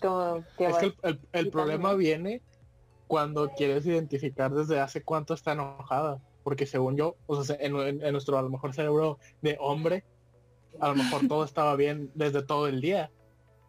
[0.00, 1.50] como que Es vas- que el, el- el quitando.
[1.50, 2.44] problema viene
[3.08, 6.22] cuando quieres identificar desde hace cuánto está enojada.
[6.48, 10.02] Porque según yo, o sea, en, nuestro a lo mejor cerebro de hombre,
[10.80, 13.10] a lo mejor todo estaba bien desde todo el día.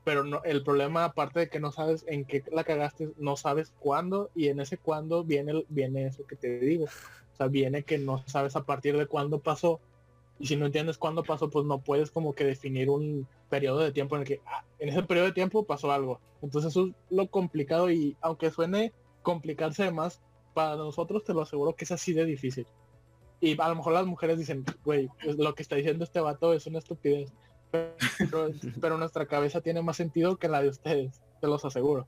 [0.06, 4.30] Pero el problema, aparte de que no sabes en qué la cagaste, no sabes cuándo,
[4.34, 6.86] y en ese cuándo viene, viene eso que te digo.
[6.86, 9.82] O sea, viene que no sabes a partir de cuándo pasó.
[10.40, 13.92] Y si no entiendes cuándo pasó, pues no puedes como que definir un periodo de
[13.92, 16.22] tiempo en el que ah, en ese periodo de tiempo pasó algo.
[16.42, 20.22] Entonces eso es lo complicado y aunque suene complicarse más,
[20.60, 22.68] para nosotros te lo aseguro que es así de difícil.
[23.40, 26.54] Y a lo mejor las mujeres dicen, güey, es- lo que está diciendo este vato
[26.54, 27.32] es una estupidez.
[27.72, 28.50] Pero,
[28.82, 32.08] pero nuestra cabeza tiene más sentido que la de ustedes, te los aseguro.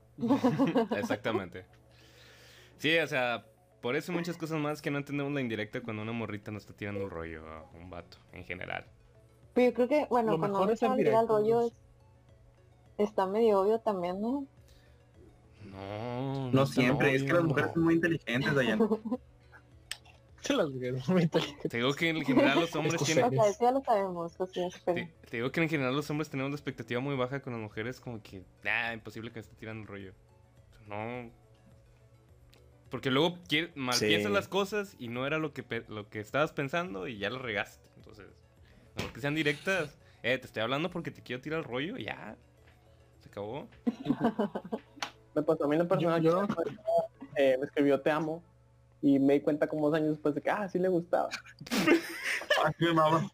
[0.96, 1.64] Exactamente.
[2.78, 3.46] Sí, o sea,
[3.80, 6.74] por eso muchas cosas más que no entendemos la indirecta cuando una morrita nos está
[6.74, 8.84] tirando un rollo a un vato en general.
[9.54, 11.72] Pero yo creo que, bueno, Lo cuando mejor es el rollo pues.
[12.98, 14.46] es- está medio obvio también, ¿no?
[15.70, 18.78] No, No siempre, es que las mujeres son muy inteligentes, Dayan.
[20.40, 21.70] Se las mujeres son muy inteligentes.
[21.70, 23.24] Te digo que en general los hombres tienen...
[23.26, 24.96] O sea, eso ya lo sabemos, o sea, pero...
[24.96, 27.62] Te, te digo que en general los hombres tenemos la expectativa muy baja con las
[27.62, 30.12] mujeres, como que, ah, imposible que me esté tirando el rollo.
[30.88, 31.30] No.
[32.90, 33.38] Porque luego
[33.76, 34.06] mal Sí.
[34.06, 37.30] piensas las cosas y no era lo que, pe- lo que estabas pensando y ya
[37.30, 37.88] lo regaste.
[37.96, 38.26] Entonces,
[38.98, 39.96] no que sean directas.
[40.24, 42.36] Eh, te estoy hablando porque te quiero tirar el rollo, ya.
[43.20, 43.68] Se acabó.
[45.34, 46.22] Me pasó a mí en lo personal.
[46.22, 46.54] yo que,
[47.36, 48.42] eh, me escribió te amo
[49.00, 51.28] y me di cuenta como dos años después de que, ah, sí le gustaba.
[52.64, 53.30] Ay, mi mamá.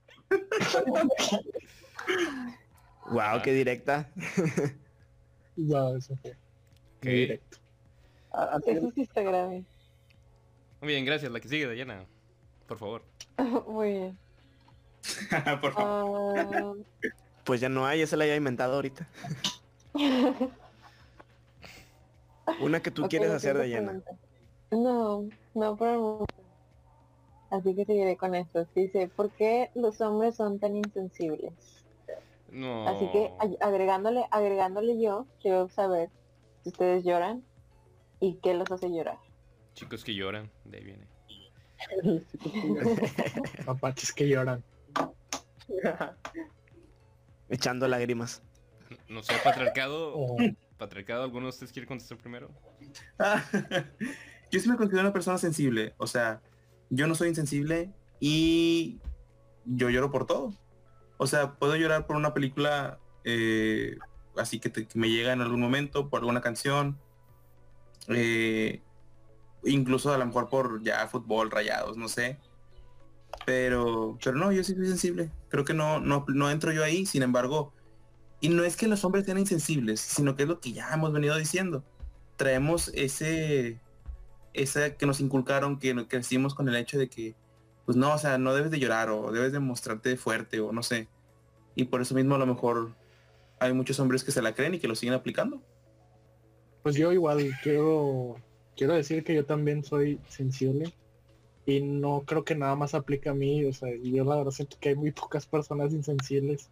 [3.10, 4.08] wow, qué directa.
[5.56, 6.36] Ya, eso fue.
[7.02, 7.58] Muy directo.
[8.66, 9.64] Eso sí está grave.
[10.80, 11.32] Muy bien, gracias.
[11.32, 12.04] La que sigue, Dayana.
[12.66, 13.02] Por favor.
[13.66, 14.18] Muy bien.
[15.60, 16.38] Por favor.
[16.38, 16.72] Ah,
[17.44, 19.06] Pues ya no hay, esa la había inventado ahorita.
[22.60, 24.00] Una que tú quieres hacer, Dayana.
[24.02, 24.16] pregunta.
[24.70, 26.34] No, no por el momento.
[27.50, 28.66] Así que seguiré con esto.
[28.74, 31.52] Dice, ¿por qué los hombres son tan insensibles?
[32.50, 32.86] No.
[32.88, 36.10] Así que ag- agregándole, agregándole yo, quiero saber
[36.62, 37.42] si ustedes lloran
[38.20, 39.18] y qué los hace llorar.
[39.74, 41.06] Chicos que lloran, de ahí viene.
[43.66, 44.62] Mapaches que lloran.
[47.48, 48.42] Echando lágrimas.
[49.08, 50.14] No sé, patriarcado.
[50.18, 50.36] O-
[50.78, 52.50] Patriarcado, ¿alguno de ustedes quiere contestar primero?
[54.50, 55.94] Yo sí me considero una persona sensible.
[55.98, 56.40] O sea,
[56.88, 58.98] yo no soy insensible y
[59.66, 60.54] yo lloro por todo.
[61.18, 63.98] O sea, puedo llorar por una película eh,
[64.38, 66.98] así que, te- que me llega en algún momento, por alguna canción.
[68.08, 68.80] eh,
[69.64, 72.38] incluso a lo mejor por ya fútbol, rayados, no sé.
[73.44, 75.30] Pero, pero no, yo sí soy sensible.
[75.50, 77.74] Creo que no, no, no entro yo ahí, sin embargo.
[78.40, 81.12] Y no es que los hombres sean insensibles, sino que es lo que ya hemos
[81.12, 81.82] venido diciendo
[82.38, 83.80] traemos ese
[84.54, 87.34] esa que nos inculcaron que crecimos con el hecho de que
[87.84, 90.82] pues no o sea no debes de llorar o debes de mostrarte fuerte o no
[90.82, 91.08] sé
[91.74, 92.94] y por eso mismo a lo mejor
[93.58, 95.60] hay muchos hombres que se la creen y que lo siguen aplicando
[96.82, 98.36] Pues yo igual quiero
[98.76, 100.94] quiero decir que yo también soy sensible
[101.66, 104.78] y no creo que nada más aplique a mí, o sea, yo la verdad siento
[104.80, 106.70] que hay muy pocas personas insensibles.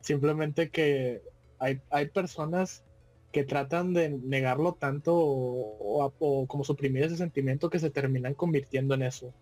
[0.00, 1.22] Simplemente que
[1.58, 2.84] hay, hay personas
[3.32, 8.94] que tratan de negarlo tanto o, o- como suprimir ese sentimiento que se terminan convirtiendo
[8.94, 9.36] en eso.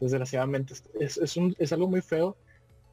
[0.00, 2.38] Desgraciadamente es, es, un- es algo muy feo,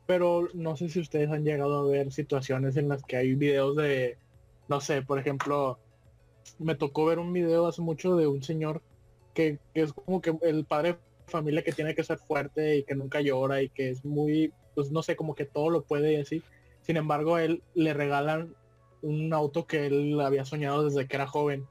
[0.05, 3.75] pero no sé si ustedes han llegado a ver situaciones en las que hay videos
[3.77, 4.19] de,
[4.67, 5.81] no sé, por ejemplo,
[6.57, 8.83] me tocó ver un video hace mucho de un señor
[9.33, 12.85] que, que es como que el padre de familia que tiene que ser fuerte y
[12.85, 16.13] que nunca llora y que es muy, pues no sé, como que todo lo puede
[16.13, 16.45] y así.
[16.89, 18.55] Sin embargo, a él le regalan
[19.03, 21.67] un auto que él había soñado desde que era joven.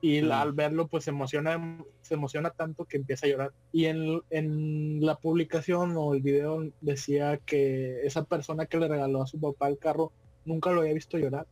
[0.00, 0.30] Y Mm.
[0.30, 3.52] al verlo, pues se emociona, se emociona tanto que empieza a llorar.
[3.72, 9.20] Y en, en la publicación o el video decía que esa persona que le regaló
[9.20, 10.12] a su papá el carro
[10.44, 11.48] nunca lo había visto llorar.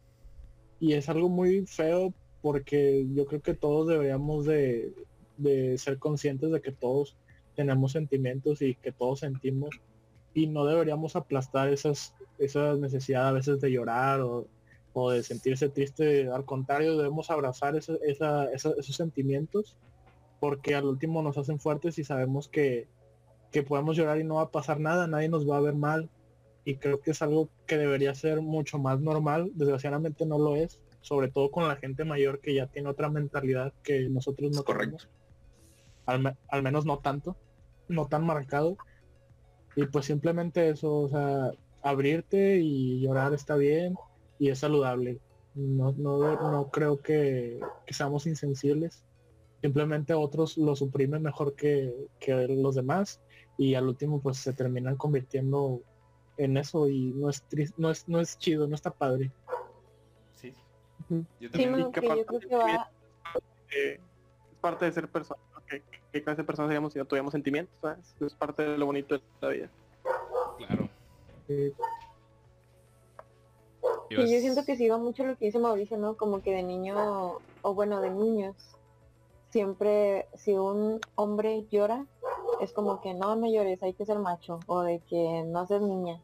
[0.79, 4.95] Y es algo muy feo porque yo creo que todos deberíamos de,
[5.37, 7.17] de ser conscientes de que todos
[7.57, 9.81] tenemos sentimientos y que todos sentimos
[10.35, 14.49] y no deberíamos aplastar esas esa necesidad a veces de llorar o,
[14.93, 16.29] o de sentirse triste.
[16.29, 19.77] Al contrario debemos abrazar esa- esa- esa- esos sentimientos
[20.41, 22.89] porque al último nos hacen fuertes y sabemos que,
[23.53, 26.11] que podemos llorar y no va a pasar nada nadie nos va a ver mal.
[26.65, 29.51] Y creo que es algo que debería ser mucho más normal.
[29.55, 33.75] Desgraciadamente no lo es sobre todo con la gente mayor que ya tiene otra mentalidad
[33.83, 34.97] que nosotros no Correcto.
[34.97, 35.09] tenemos.
[36.07, 37.37] Al, me- al menos no tanto
[37.89, 38.77] no tan marcado
[39.77, 43.95] y pues simplemente eso o sea abrirte y llorar está bien
[44.39, 45.21] y es saludable
[45.55, 46.19] no no,
[46.51, 49.05] no creo que, que seamos insensibles
[49.63, 53.21] simplemente otros lo suprimen mejor que, que los demás
[53.59, 55.81] y al último pues se terminan convirtiendo
[56.37, 59.31] en eso y no es tris- no es no es chido no está padre
[60.35, 60.53] Sí.
[61.09, 61.73] Yo Sí, también.
[61.73, 62.91] no, Y que que yo aparte creo que también- va,
[63.77, 64.01] Eh,
[64.53, 65.41] es parte de ser persona.
[65.69, 67.75] ¿Qué, qué clase de personas seríamos si no tuviéramos sentimientos?
[67.81, 68.15] ¿sabes?
[68.21, 69.71] Es parte de lo bonito de la vida.
[70.59, 70.89] Claro.
[71.47, 71.75] Sí,
[74.11, 76.17] yo siento que sigo mucho lo que dice Mauricio, ¿no?
[76.17, 78.57] Como que de niño, o bueno, de niños,
[79.51, 82.07] siempre, si un hombre llora,
[82.61, 85.83] es como que no, no llores, hay que ser macho, o de que no seas
[85.83, 86.23] niña,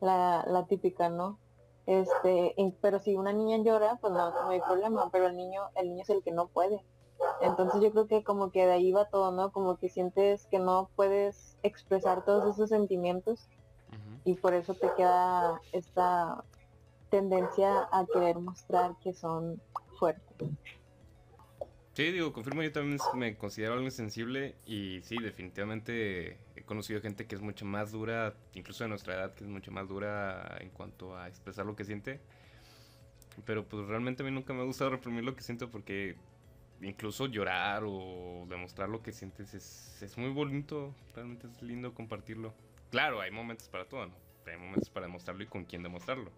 [0.00, 1.38] la, la típica, ¿no?
[1.86, 5.62] Este, y- pero si una niña llora, pues no, no hay problema, pero el niño,
[5.76, 6.82] el niño es el que no puede.
[7.40, 9.50] Entonces yo creo que como que de ahí va todo, ¿no?
[9.50, 13.48] Como que sientes que no puedes expresar todos esos sentimientos
[14.24, 16.44] y por eso te queda esta
[17.10, 19.60] tendencia a querer mostrar que son
[19.98, 20.50] fuertes.
[21.98, 27.26] Sí, digo, confirmo, yo también me considero alguien sensible y sí, definitivamente he conocido gente
[27.26, 30.70] que es mucho más dura, incluso de nuestra edad, que es mucho más dura en
[30.70, 32.20] cuanto a expresar lo que siente.
[33.44, 36.16] Pero pues realmente a mí nunca me ha gustado reprimir lo que siento porque
[36.80, 42.54] incluso llorar o demostrar lo que sientes es, es muy bonito, realmente es lindo compartirlo.
[42.90, 44.14] Claro, hay momentos para todo, ¿no?
[44.46, 46.30] Hay momentos para demostrarlo y con quién demostrarlo.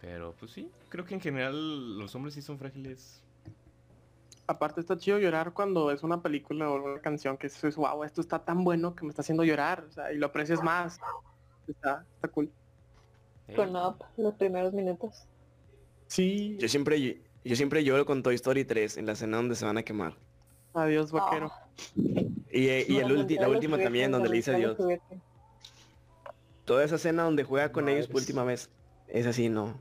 [0.00, 3.22] Pero pues sí, creo que en general los hombres sí son frágiles
[4.48, 8.20] Aparte está chido llorar cuando es una película o una canción que dices, wow, esto
[8.20, 9.84] está tan bueno que me está haciendo llorar.
[9.88, 11.00] O sea, y lo aprecias más.
[11.66, 12.52] Está, está cool.
[13.48, 15.24] Eh, Con Up, los primeros minutos.
[16.06, 16.56] Sí.
[16.60, 19.78] Yo siempre, yo siempre lloro con Toy Story 3 en la escena donde se van
[19.78, 20.14] a quemar.
[20.74, 21.50] Adiós, vaquero.
[21.94, 24.76] Y, eh, y el ulti- la última también donde le dice adiós.
[26.64, 28.70] Toda esa escena donde juega con ellos por última vez.
[29.08, 29.78] Es así, no.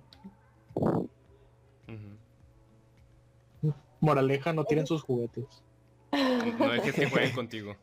[4.00, 5.46] Moraleja, no tienen sus juguetes.
[6.60, 7.76] No dejes que jueguen contigo.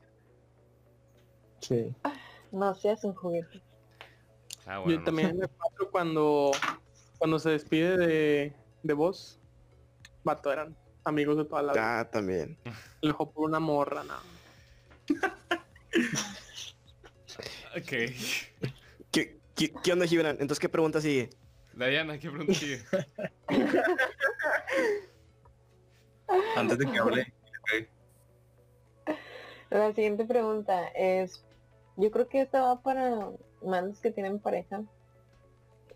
[1.60, 1.92] Sí.
[2.52, 3.60] No seas un juguete.
[4.66, 5.48] Ah, bueno, Yo no también me
[5.90, 6.52] cuando,
[7.18, 8.52] cuando se despide de,
[8.82, 9.38] de vos.
[10.24, 12.00] Vato, eran amigos de toda la vida.
[12.00, 12.58] Ah, también.
[13.00, 14.14] Le dejó por una morra, no.
[17.26, 17.42] sé.
[17.74, 17.88] Ok.
[19.10, 20.32] ¿Qué, qué, qué onda, Gibran?
[20.32, 21.30] Entonces, ¿qué pregunta sigue?
[21.72, 22.82] Diana, ¿qué pregunta sigue?
[26.56, 27.32] Antes de que hable.
[29.70, 31.42] La siguiente pregunta es,
[31.96, 33.30] yo creo que esta va para
[33.62, 34.82] manos que tienen pareja,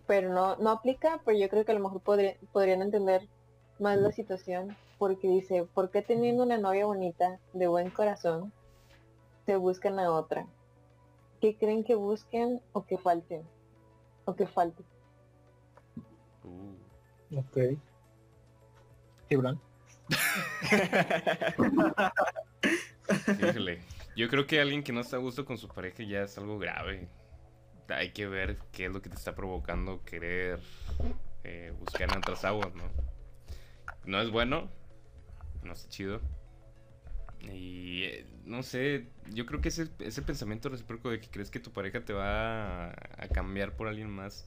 [0.07, 3.29] pero no, no aplica, pero yo creo que a lo mejor podría- podrían entender
[3.79, 8.53] más la situación, porque dice, ¿por qué teniendo una novia bonita, de buen corazón,
[9.45, 10.47] se buscan a otra?
[11.41, 13.43] ¿Qué creen que busquen o que falten?
[14.25, 14.83] O que falte.
[16.45, 17.59] Uh, Ok.
[23.41, 23.81] Híjole.
[24.17, 26.59] Yo creo que alguien que no está a gusto con su pareja ya es algo
[26.59, 27.09] grave.
[27.89, 30.61] Hay que ver qué es lo que te está provocando querer
[31.45, 32.85] eh, buscar en otras aguas, ¿no?
[34.07, 34.71] No es bueno,
[35.63, 36.21] no está chido.
[37.53, 41.61] Y eh, no sé, yo creo que ese, ese pensamiento recíproco de que crees que
[41.61, 44.47] tu pareja te va a, cambiar por alguien más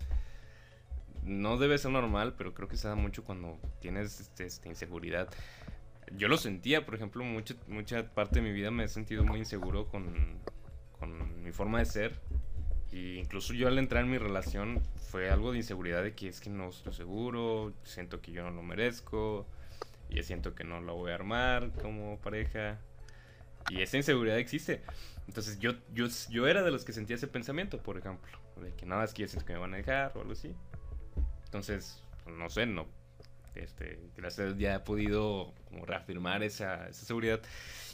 [1.23, 5.27] no debe ser normal, pero creo que se da mucho cuando tienes este, este, inseguridad.
[6.15, 9.39] Yo lo sentía, por ejemplo, mucha, mucha parte de mi vida me he sentido muy
[9.39, 10.39] inseguro con,
[10.97, 12.19] con mi forma de ser.
[12.91, 16.39] Y incluso yo al entrar en mi relación fue algo de inseguridad de que es
[16.39, 19.45] que no estoy seguro, siento que yo no lo merezco,
[20.09, 22.79] y siento que no lo voy a armar como pareja.
[23.69, 24.81] Y esa inseguridad existe.
[25.27, 28.31] Entonces yo, yo, yo era de los que sentía ese pensamiento, por ejemplo.
[28.59, 30.55] De que nada, es que yo siento que me van a dejar o algo así.
[31.45, 32.87] Entonces, pues, no sé, no.
[33.53, 37.41] Este, gracias a Dios ya he podido como reafirmar esa, esa seguridad.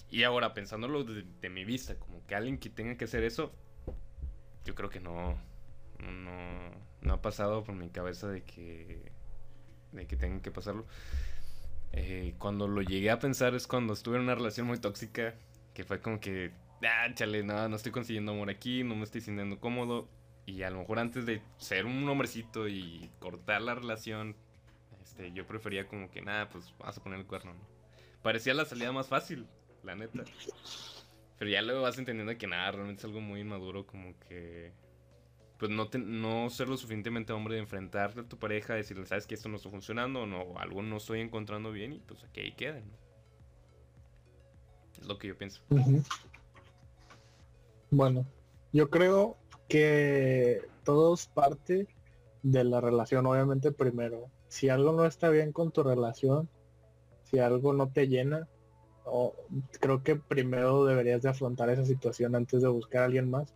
[0.09, 3.51] Y ahora, pensándolo de, de mi vista, como que alguien que tenga que hacer eso,
[4.65, 5.37] yo creo que no,
[5.99, 9.11] no, no ha pasado por mi cabeza de que,
[9.91, 10.85] de que tengan que pasarlo.
[11.93, 15.35] Eh, cuando lo llegué a pensar es cuando estuve en una relación muy tóxica,
[15.73, 16.51] que fue como que,
[16.83, 20.09] ah, chale, no, no estoy consiguiendo amor aquí, no me estoy sintiendo cómodo.
[20.47, 24.35] Y a lo mejor antes de ser un hombrecito y cortar la relación,
[25.03, 27.75] este, yo prefería como que, nada, pues vamos a poner el cuerno, ¿no?
[28.21, 29.47] Parecía la salida más fácil,
[29.83, 30.23] la neta.
[31.37, 34.71] Pero ya luego vas entendiendo que nada, realmente es algo muy inmaduro, como que
[35.57, 39.25] pues no, te- no ser lo suficientemente hombre de enfrentarte a tu pareja, decirle, sabes
[39.25, 42.41] que esto no está funcionando o no, algo no estoy encontrando bien y pues aquí
[42.41, 42.81] ahí queda.
[44.99, 45.61] Es lo que yo pienso.
[47.91, 48.25] Bueno,
[48.73, 49.37] yo creo
[49.69, 51.87] que todo es parte
[52.43, 54.29] de la relación, obviamente primero.
[54.49, 56.49] Si algo no está bien con tu relación,
[57.23, 58.47] si algo no te llena,
[59.05, 59.33] o
[59.79, 63.53] creo que primero deberías de afrontar esa situación antes de buscar a alguien más.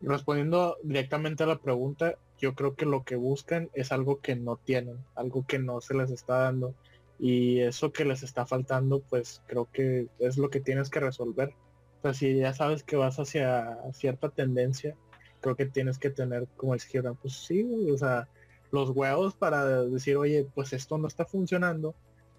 [0.00, 4.56] Respondiendo directamente a la pregunta, yo creo que lo que buscan es algo que no
[4.56, 6.74] tienen, algo que no se les está dando.
[7.18, 11.54] Y eso que les está faltando, pues creo que es lo que tienes que resolver.
[11.98, 14.94] O sea, si ya sabes que vas hacia cierta tendencia,
[15.40, 16.80] creo que tienes que tener, como el
[17.20, 18.28] pues sí, o sea,
[18.70, 21.94] los huevos para decir, oye, pues esto no está funcionando,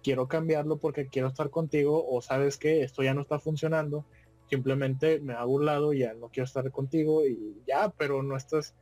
[0.08, 4.06] quiero cambiarlo porque quiero estar contigo, o sabes que esto ya no está funcionando,
[4.48, 8.34] simplemente me hago un lado y ya no quiero estar contigo y ya, pero no
[8.34, 8.74] estás,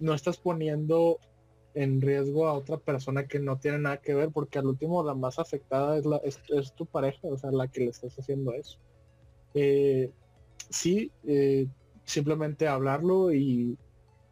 [0.00, 1.18] no estás poniendo
[1.72, 5.14] en riesgo a otra persona que no tiene nada que ver, porque al último la
[5.14, 8.52] más afectada es, la, es, es tu pareja, o sea, la que le estás haciendo
[8.52, 8.76] eso.
[9.54, 10.10] Eh,
[10.68, 11.68] sí, eh,
[12.04, 13.78] simplemente hablarlo y,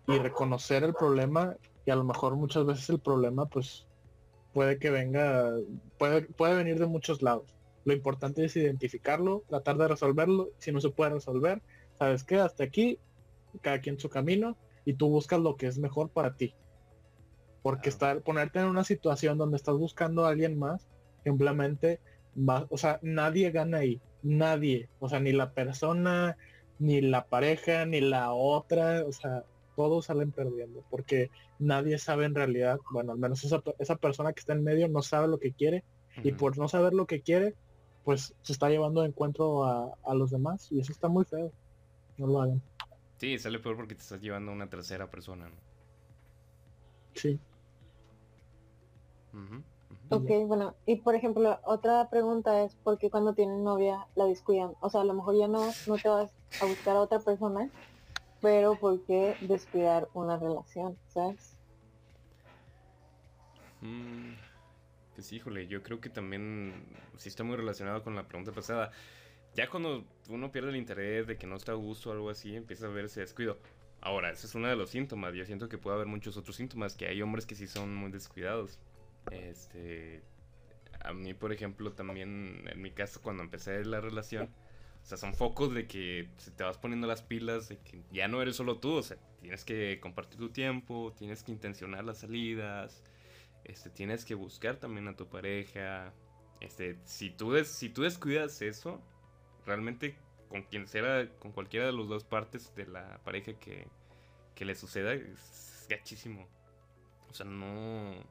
[0.06, 3.86] y reconocer el problema y a lo mejor muchas veces el problema pues
[4.54, 5.52] puede que venga,
[5.98, 7.54] puede, puede venir de muchos lados.
[7.84, 10.50] Lo importante es identificarlo, tratar de resolverlo.
[10.58, 11.60] Si no se puede resolver,
[11.98, 12.98] sabes que hasta aquí,
[13.60, 16.54] cada quien su camino y tú buscas lo que es mejor para ti.
[17.62, 20.86] Porque estar, ponerte en una situación donde estás buscando a alguien más,
[21.24, 22.00] simplemente
[22.36, 26.36] va, o sea, nadie gana ahí, nadie, o sea, ni la persona,
[26.78, 29.44] ni la pareja, ni la otra, o sea,
[29.76, 34.40] todos salen perdiendo, porque nadie sabe en realidad, bueno, al menos esa, esa persona que
[34.40, 35.84] está en medio no sabe lo que quiere,
[36.22, 37.54] y por no saber lo que quiere,
[38.04, 41.50] pues se está llevando de encuentro a, a los demás, y eso está muy feo.
[42.16, 42.62] No lo hagan.
[43.18, 45.56] Sí, sale peor porque te estás llevando a una tercera persona, ¿no?
[47.14, 47.40] Sí.
[49.32, 49.62] Ujú.
[50.10, 54.74] Ok, bueno, y por ejemplo, otra pregunta es ¿por qué cuando tienen novia la descuidan?
[54.80, 57.70] O sea, a lo mejor ya no, no te vas a buscar a otra persona,
[58.44, 60.98] pero ¿por qué descuidar una relación?
[61.08, 61.56] ¿Sabes?
[63.80, 64.34] Mm,
[65.14, 66.74] pues híjole, yo creo que también
[67.16, 68.92] sí está muy relacionado con la pregunta pasada.
[69.54, 72.54] Ya cuando uno pierde el interés de que no está a gusto o algo así,
[72.54, 73.56] empieza a ver ese descuido.
[74.02, 75.32] Ahora, ese es uno de los síntomas.
[75.32, 78.12] Yo siento que puede haber muchos otros síntomas, que hay hombres que sí son muy
[78.12, 78.78] descuidados.
[79.30, 80.20] Este,
[81.00, 84.50] a mí, por ejemplo, también en mi caso, cuando empecé la relación,
[85.04, 88.26] o sea, son focos de que se te vas poniendo las pilas, de que ya
[88.26, 92.20] no eres solo tú, o sea, tienes que compartir tu tiempo, tienes que intencionar las
[92.20, 93.04] salidas,
[93.64, 96.14] este, tienes que buscar también a tu pareja.
[96.60, 99.02] Este, si tú, des, si tú descuidas eso,
[99.66, 100.16] realmente
[100.48, 103.86] con quien sea, con cualquiera de las dos partes de la pareja que,
[104.54, 106.48] que le suceda, es gachísimo.
[107.28, 108.24] O sea, no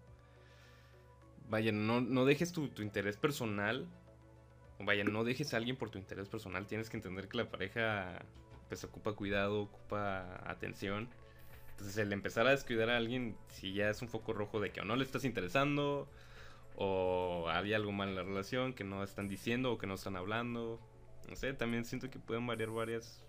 [1.49, 3.87] vaya, no, no dejes tu, tu, interés personal.
[4.85, 6.65] Vaya, no dejes a alguien por tu interés personal.
[6.67, 8.19] Tienes que entender que la pareja
[8.67, 11.09] pues ocupa cuidado, ocupa atención.
[11.71, 14.81] Entonces el empezar a descuidar a alguien, si ya es un foco rojo de que
[14.81, 16.07] o no le estás interesando,
[16.75, 20.15] o había algo mal en la relación que no están diciendo o que no están
[20.15, 20.79] hablando.
[21.29, 23.23] No sé, también siento que pueden variar varias.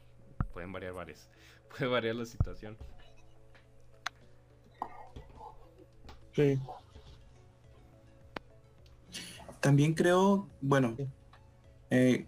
[0.52, 1.28] Pueden variar varias.
[1.70, 2.76] Puede variar la situación.
[6.32, 6.58] Sí.
[9.60, 10.96] También creo, bueno,
[11.94, 12.26] eh,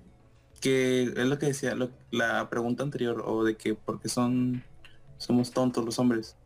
[0.61, 4.63] que es lo que decía lo, la pregunta anterior, o de que porque son
[5.19, 6.37] somos tontos los hombres.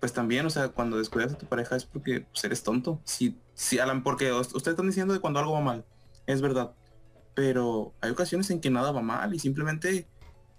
[0.00, 3.00] Pues también, o sea, cuando descuidas a tu pareja es porque pues, eres tonto.
[3.04, 5.84] Si, si Alan, porque ustedes están diciendo de cuando algo va mal,
[6.26, 6.74] es verdad.
[7.34, 10.06] Pero hay ocasiones en que nada va mal y simplemente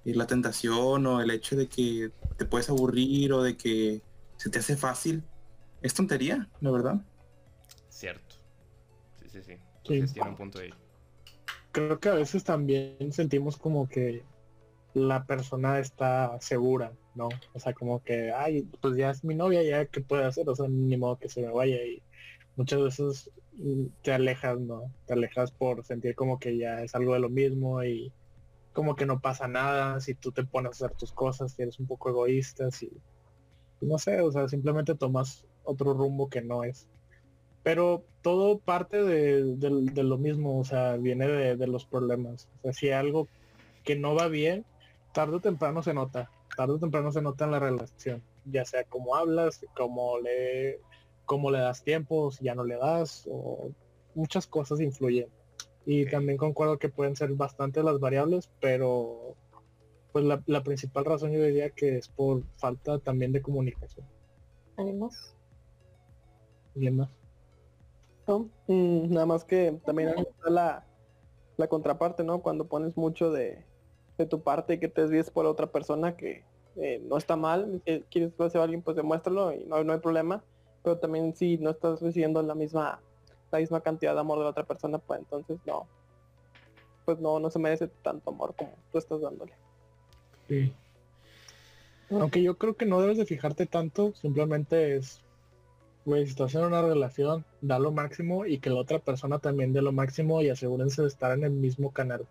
[0.06, 4.02] eh, la tentación o el hecho de que te puedes aburrir o de que
[4.38, 5.24] se te hace fácil,
[5.82, 7.06] es tontería, la verdad.
[7.90, 8.36] Cierto.
[9.22, 9.54] Sí, sí, sí.
[9.86, 9.94] Sí.
[9.94, 10.74] Entonces tiene un punto ahí.
[11.76, 14.24] Creo que a veces también sentimos como que
[14.94, 17.28] la persona está segura, ¿no?
[17.54, 20.56] O sea, como que, ay, pues ya es mi novia, ya qué puede hacer, o
[20.56, 22.02] sea, ni modo que se me vaya y
[22.56, 24.84] muchas veces mm, te alejas, ¿no?
[25.06, 28.14] Te alejas por sentir como que ya es algo de lo mismo y
[28.72, 31.78] como que no pasa nada si tú te pones a hacer tus cosas, si eres
[31.78, 32.90] un poco egoísta, si
[33.82, 36.88] no sé, o sea, simplemente tomas otro rumbo que no es.
[37.66, 42.48] Pero todo parte de, de- de lo mismo, o sea, viene de, de los problemas.
[42.60, 43.28] O sea, si algo
[43.84, 44.64] que no va bien,
[45.16, 46.30] tarde o temprano se nota.
[46.56, 48.22] Tarde o temprano se nota en la relación.
[48.46, 50.80] Ya sea cómo hablas, cómo le,
[51.26, 53.72] cómo le das tiempo, si ya no le das, o
[54.14, 55.28] muchas cosas influyen.
[55.88, 59.34] Y también concuerdo que pueden ser bastante las variables, pero
[60.14, 64.06] pues la, la principal razón yo diría que es por falta también de comunicación.
[64.78, 65.36] ¿Ánimos?
[66.76, 67.10] ¿Alguien más?
[68.28, 68.50] ¿No?
[68.68, 70.86] Mm, nada más que también está la,
[71.58, 72.42] la contraparte, ¿no?
[72.42, 73.64] Cuando pones mucho de,
[74.18, 76.44] de tu parte y que te desvíes por otra persona que
[76.78, 80.00] eh, no está mal, que quieres hacer a alguien, pues demuéstralo y no, no hay
[80.00, 80.44] problema.
[80.84, 83.02] Pero también si no estás recibiendo la misma,
[83.52, 85.88] la misma cantidad de amor de la otra persona, pues entonces no.
[87.06, 89.54] Pues no, no se merece tanto amor como tú estás dándole.
[90.48, 90.74] Sí.
[92.12, 95.25] Aunque yo creo que no debes de fijarte tanto, simplemente es,
[96.06, 99.74] güey, si estás en una relación, da lo máximo y que la otra persona también
[99.74, 102.28] dé lo máximo y asegúrense de estar en el mismo canal.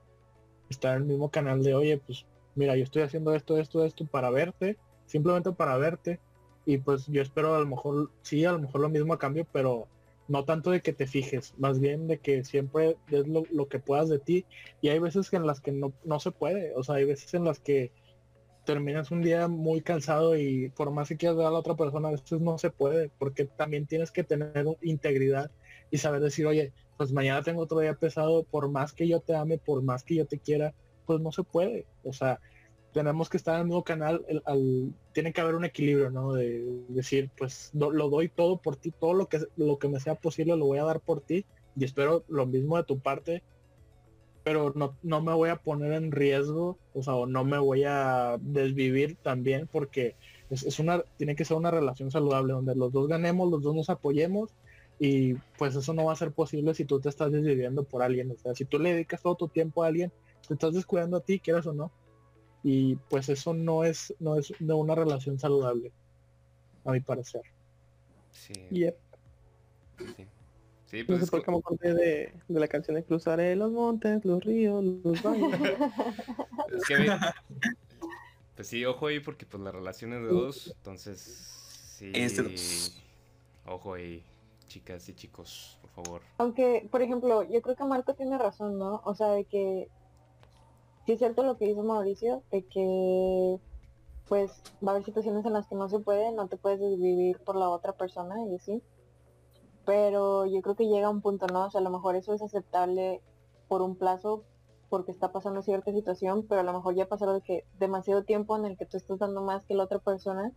[0.70, 4.06] Estar en el mismo canal de, oye, pues mira, yo estoy haciendo esto, esto, esto
[4.06, 6.20] para verte, simplemente para verte.
[6.66, 9.46] Y pues yo espero a lo mejor, sí, a lo mejor lo mismo a cambio,
[9.52, 9.88] pero
[10.28, 14.08] no tanto de que te fijes, más bien de que siempre lo, lo que puedas
[14.08, 14.46] de ti.
[14.80, 17.44] Y hay veces en las que no, no se puede, o sea, hay veces en
[17.44, 17.90] las que
[18.64, 22.08] terminas un día muy cansado y por más que quieras dar a la otra persona,
[22.08, 25.50] a veces no se puede, porque también tienes que tener integridad
[25.90, 29.34] y saber decir, oye, pues mañana tengo otro día pesado, por más que yo te
[29.36, 30.74] ame, por más que yo te quiera,
[31.06, 31.88] pues no se puede.
[32.02, 32.40] O sea,
[32.92, 36.32] tenemos que estar en el mismo canal, el- al- tiene que haber un equilibrio, ¿no?
[36.32, 40.00] De decir, pues do- lo doy todo por ti, todo lo que, lo que me
[40.00, 43.42] sea posible lo voy a dar por ti y espero lo mismo de tu parte
[44.44, 47.84] pero no, no me voy a poner en riesgo, o sea, o no me voy
[47.84, 50.16] a desvivir también porque
[50.50, 53.74] es, es una, tiene que ser una relación saludable donde los dos ganemos, los dos
[53.74, 54.50] nos apoyemos
[55.00, 58.30] y pues eso no va a ser posible si tú te estás desviviendo por alguien,
[58.30, 60.12] o sea, si tú le dedicas todo tu tiempo a alguien,
[60.46, 61.90] te estás descuidando a ti, quieras o no,
[62.62, 65.90] y pues eso no es, no es de una relación saludable,
[66.84, 67.42] a mi parecer.
[68.30, 68.90] Sí, Y sí.
[70.94, 73.56] Sí, no pues sé es por qué me acordé de, de la canción de Cruzaré
[73.56, 75.58] los montes, los ríos, los valles.
[76.72, 77.18] Es que,
[78.54, 82.12] pues sí, ojo ahí porque pues la relación es de dos, entonces sí.
[82.14, 83.02] Es de dos.
[83.66, 84.22] Ojo ahí,
[84.68, 86.20] chicas y chicos, por favor.
[86.38, 89.02] Aunque, por ejemplo, yo creo que Marco tiene razón, ¿no?
[89.04, 89.88] O sea, de que
[91.06, 93.58] sí es cierto lo que dice Mauricio, de que
[94.28, 97.40] pues va a haber situaciones en las que no se puede, no te puedes desvivir
[97.40, 98.80] por la otra persona y así.
[99.84, 101.66] Pero yo creo que llega un punto, ¿no?
[101.66, 103.22] O sea, a lo mejor eso es aceptable
[103.68, 104.44] por un plazo
[104.88, 108.56] porque está pasando cierta situación, pero a lo mejor ya pasó de que demasiado tiempo
[108.56, 110.52] en el que tú estás dando más que la otra persona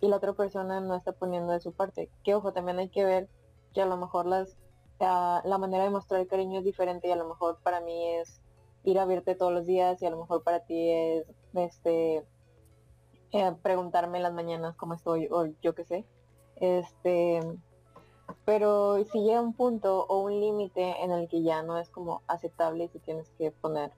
[0.00, 2.10] y la otra persona no está poniendo de su parte.
[2.24, 3.28] Que ojo, también hay que ver
[3.74, 4.56] que a lo mejor las
[4.98, 8.06] la, la manera de mostrar el cariño es diferente y a lo mejor para mí
[8.16, 8.40] es
[8.84, 12.24] ir a verte todos los días y a lo mejor para ti es este
[13.32, 16.04] eh, preguntarme las mañanas cómo estoy o yo qué sé.
[16.56, 17.40] Este,
[18.44, 22.22] pero si llega un punto o un límite en el que ya no es como
[22.26, 23.90] aceptable y si tienes que poner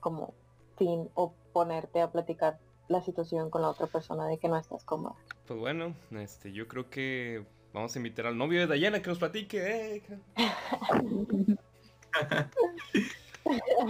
[0.00, 0.34] como
[0.76, 4.84] fin o ponerte a platicar la situación con la otra persona de que no estás
[4.84, 5.14] cómoda.
[5.46, 9.18] Pues bueno, este, yo creo que vamos a invitar al novio de Dayana que nos
[9.18, 9.96] platique.
[9.96, 10.02] eh.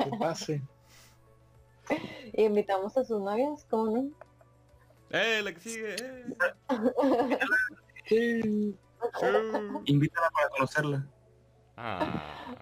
[0.05, 0.63] Que pase.
[2.33, 4.11] Y invitamos a sus novias, ¿cómo no?
[5.11, 5.95] ¡Eh, la que sigue!
[5.95, 7.39] eh.
[8.07, 8.77] Sí.
[9.87, 11.07] Invítala para conocerla.
[11.77, 12.55] Ah.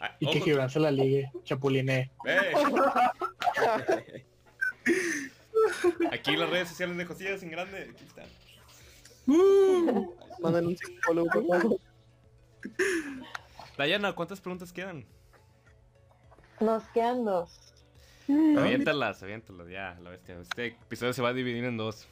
[0.00, 2.10] Ah, Y que ojo, Gibran se la ligue, chapuliné.
[2.26, 2.52] eh.
[6.12, 7.90] Aquí las redes sociales de Josías en grande.
[7.90, 8.26] Aquí están.
[10.40, 11.80] Manden un psicólogo, por favor.
[13.76, 15.06] Dayana, ¿cuántas preguntas quedan?
[16.60, 17.74] Nos quedan dos.
[18.28, 20.38] Aviéntalas, aviéntalas, ya, la bestia.
[20.40, 22.08] Este episodio se va a dividir en dos.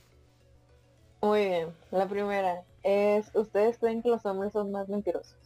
[1.22, 1.68] Muy bien.
[1.90, 5.36] La primera es, ¿ustedes creen que los hombres son más mentirosos?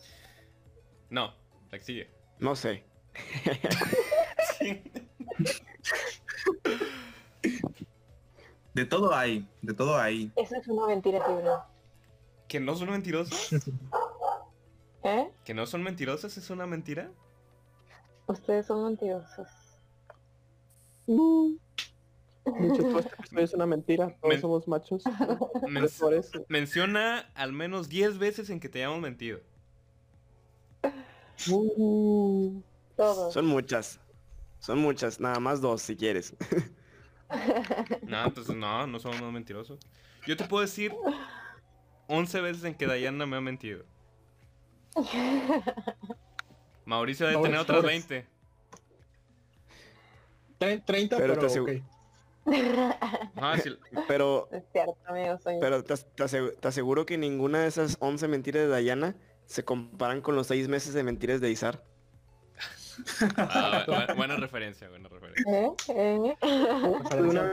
[1.09, 1.32] No,
[1.70, 2.11] la que sigue.
[2.39, 2.84] No sé.
[8.74, 10.30] De todo hay, de todo hay.
[10.36, 11.24] Esa es una mentira.
[12.47, 13.53] ¿Que no son mentirosos?
[15.03, 15.32] ¿Eh?
[15.45, 17.11] ¿Que no son mentirosas es una mentira?
[18.26, 19.49] Ustedes son mentirosos.
[22.72, 24.07] Hecho, todo este episodio es una mentira.
[24.20, 25.03] Todos Men- somos machos.
[25.68, 26.44] Men- Es por eso.
[26.49, 29.40] menciona al menos 10 veces en que te hayamos mentido.
[31.51, 32.61] Uh.
[33.32, 34.01] Son muchas.
[34.59, 35.20] Son muchas.
[35.20, 36.34] Nada más dos si quieres.
[38.03, 39.78] No, entonces no, no somos más mentirosos.
[40.26, 40.94] Yo te puedo decir
[42.09, 43.84] 11 veces en que Dayana me ha mentido.
[46.84, 48.09] Mauricio debe No, tener otras sobres.
[48.09, 48.26] 20.
[50.59, 51.82] Tre- 30, Pero pero, te
[53.36, 53.70] Ah, sí,
[54.09, 57.68] Pero, es cierto, amigo, soy pero te, as- te asegu- te aseguro que ninguna de
[57.68, 61.82] esas 11 mentiras de Dayana se comparan con los 6 meses de mentiras de Izar.
[63.36, 65.44] Ah, bu- bu- buena referencia, buena referencia.
[65.53, 65.70] ¿Eh?
[65.88, 66.36] ¿Eh?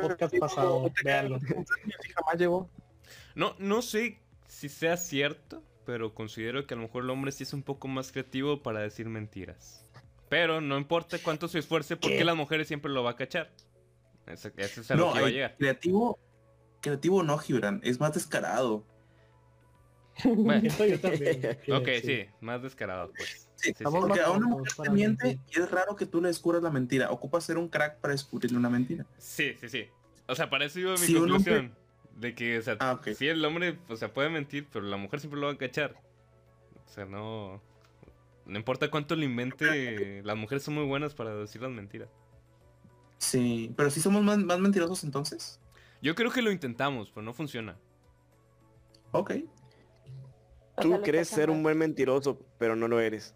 [0.02, 1.40] Podcast pasado, véanlo.
[1.40, 2.70] si jamás llegó.
[3.36, 7.44] No, no sé si sea cierto, pero considero que a lo mejor el hombre sí
[7.44, 9.86] es un poco más creativo para decir mentiras.
[10.30, 12.26] Pero no importa cuánto se esfuerce, porque ¿Qué?
[12.26, 13.52] las mujeres siempre lo va a cachar.
[14.28, 15.56] Eso, eso es lo No, que va a llegar.
[15.58, 16.20] creativo,
[16.82, 18.86] creativo no, Gibran, es más descarado.
[20.24, 21.42] Bueno, yo también.
[21.74, 23.50] ok, sí, más descarado, pues.
[23.56, 23.84] Sí, Sí, sí.
[23.84, 27.10] Porque a una mujer te miente y es raro que tú le descubras la mentira.
[27.12, 29.06] Ocupa ser un crack para descubrirle una mentira.
[29.18, 29.88] Sí, sí, sí.
[30.28, 31.76] O sea, para eso iba mi Si un hombre- conclusión.
[32.16, 33.10] De que, o sea, Ah, ok.
[33.14, 35.96] sí, el hombre, o sea, puede mentir, pero la mujer siempre lo va a cachar.
[36.86, 37.62] O sea, no...
[38.46, 42.10] No importa cuánto le invente, las mujeres son muy buenas para decir las mentiras.
[43.26, 45.60] Sí, pero si somos más, más mentirosos entonces.
[46.02, 47.76] Yo creo que lo intentamos, pero no funciona.
[49.12, 49.34] Ok.
[50.80, 53.34] Tú sea, le crees ser un buen mentiroso, pero no lo eres.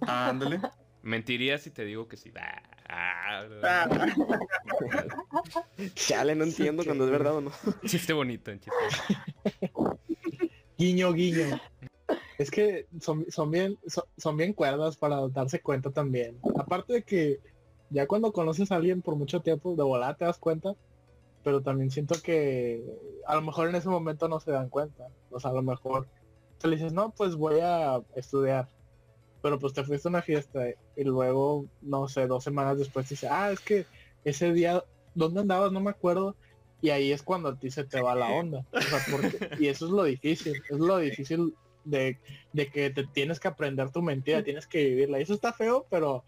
[0.00, 0.60] Ándale.
[1.02, 2.32] Mentiría si te digo que sí.
[2.38, 3.88] Ah, Ah,
[5.94, 7.50] Chale, no entiendo cuando es verdad o no.
[7.84, 8.70] Chiste bonito, chiste.
[10.78, 11.60] Guiño, guiño.
[12.38, 16.38] Es que son, son bien, son, son bien cuerdas para darse cuenta también.
[16.56, 17.40] Aparte de que
[17.90, 20.74] ya cuando conoces a alguien por mucho tiempo, de volada te das cuenta.
[21.44, 22.82] Pero también siento que
[23.24, 25.06] a lo mejor en ese momento no se dan cuenta.
[25.30, 26.08] O sea, a lo mejor
[26.58, 28.68] te dices, no, pues voy a estudiar.
[29.42, 30.66] Pero pues te fuiste a una fiesta
[30.96, 33.86] y luego, no sé, dos semanas después dices, ah, es que
[34.24, 34.82] ese día,
[35.14, 35.70] ¿dónde andabas?
[35.70, 36.34] No me acuerdo.
[36.82, 38.66] Y ahí es cuando a ti se te va la onda.
[38.72, 40.60] O sea, porque, y eso es lo difícil.
[40.68, 42.18] Es lo difícil de,
[42.52, 45.20] de que te tienes que aprender tu mentira, tienes que vivirla.
[45.20, 46.24] Y eso está feo, pero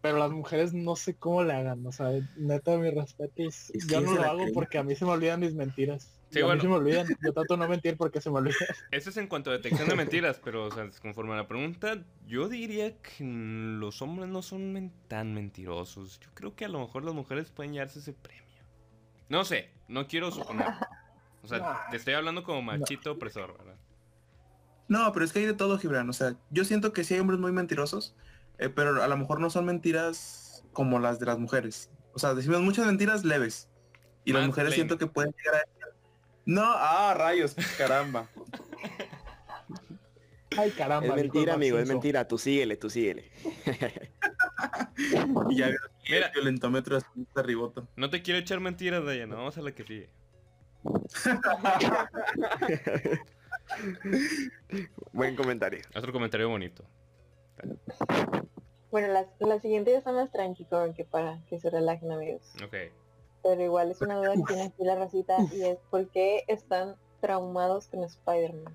[0.00, 1.86] pero las mujeres no sé cómo le hagan.
[1.86, 3.70] O sea, neta, mis respetos.
[3.70, 4.54] Es que Yo no lo hago creen.
[4.54, 6.16] porque a mí se me olvidan mis mentiras.
[6.30, 6.56] Sí, Y a bueno.
[6.56, 7.06] mí se me olvidan.
[7.24, 8.56] Yo trato de no mentir porque se me olvidan.
[8.92, 12.04] Eso es en cuanto a detección de mentiras, pero o sea, conforme a la pregunta,
[12.26, 16.20] yo diría que los hombres no son men- tan mentirosos.
[16.20, 18.44] Yo creo que a lo mejor las mujeres pueden llevarse ese premio.
[19.28, 20.66] No sé, no quiero suponer.
[21.42, 23.76] O sea, te estoy hablando como machito opresor, ¿verdad?
[24.88, 26.08] No, pero es que hay de todo, Gibran.
[26.10, 28.14] O sea, yo siento que sí hay hombres muy mentirosos,
[28.60, 31.90] eh, pero a lo mejor no son mentiras como las de las mujeres.
[32.12, 33.70] O sea, decimos muchas mentiras leves.
[34.24, 35.64] Y las mujeres siento que pueden llegar a...
[36.44, 38.28] No, ah, rayos, caramba.
[40.56, 41.08] Ay, caramba.
[41.08, 42.28] Es mentira, amigo, es mentira.
[42.28, 43.30] Tú síguele, tú síguele.
[45.48, 45.70] Y ya
[46.08, 46.26] Mira.
[46.26, 47.88] el violentómetro está riboto.
[47.96, 49.36] No te quiero echar mentiras, Dayana.
[49.36, 50.10] Vamos a la que sigue.
[55.12, 55.80] Buen comentario.
[55.94, 56.84] Otro comentario bonito.
[58.90, 62.42] Bueno, la, la siguiente ya está más tranqui, que para que se relajen amigos.
[62.64, 62.74] Ok.
[63.42, 66.96] Pero igual es una duda que tiene aquí la racita y es ¿por qué están
[67.20, 68.74] traumados con Spider-Man?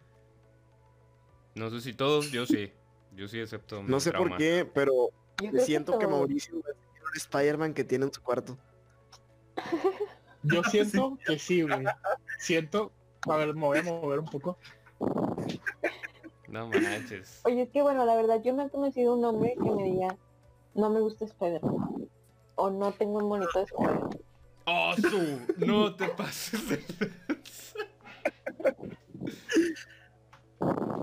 [1.55, 2.71] No sé si todos, yo sí.
[3.13, 3.83] Yo sí acepto.
[3.83, 5.09] mi No sé por qué, pero
[5.59, 6.19] siento que todos.
[6.19, 8.57] Mauricio ser un Spider-Man que tiene en su cuarto.
[10.43, 11.85] Yo siento que sí, güey.
[12.39, 12.91] Siento...
[13.27, 14.57] A ver, me voy a mover un poco.
[16.55, 17.41] No manches.
[17.43, 20.15] Oye, es que bueno, la verdad yo no he conocido un hombre que me diga
[20.73, 22.07] no me gusta Spider-Man
[22.55, 24.09] o no tengo un monito de Spider-Man.
[24.65, 25.65] ¡Oh, su!
[25.65, 26.81] No te pases de...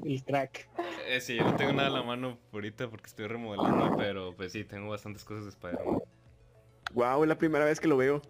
[0.05, 0.71] El crack.
[1.07, 4.53] Eh, sí, yo no tengo nada en la mano ahorita porque estoy remodelando, pero pues
[4.53, 6.01] sí, tengo bastantes cosas de Spider-Man.
[6.95, 8.23] Wow, es la primera vez que lo veo.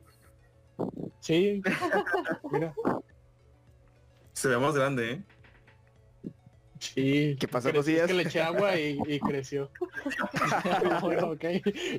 [1.21, 1.63] Sí.
[2.51, 2.75] Mira.
[4.33, 5.23] Se ve más grande, ¿eh?
[6.83, 7.37] Sí.
[7.39, 8.07] ¿Qué pasó, Creció, es cosillas?
[8.09, 9.71] que le eché agua y, y creció.
[11.01, 11.45] Bueno, ok.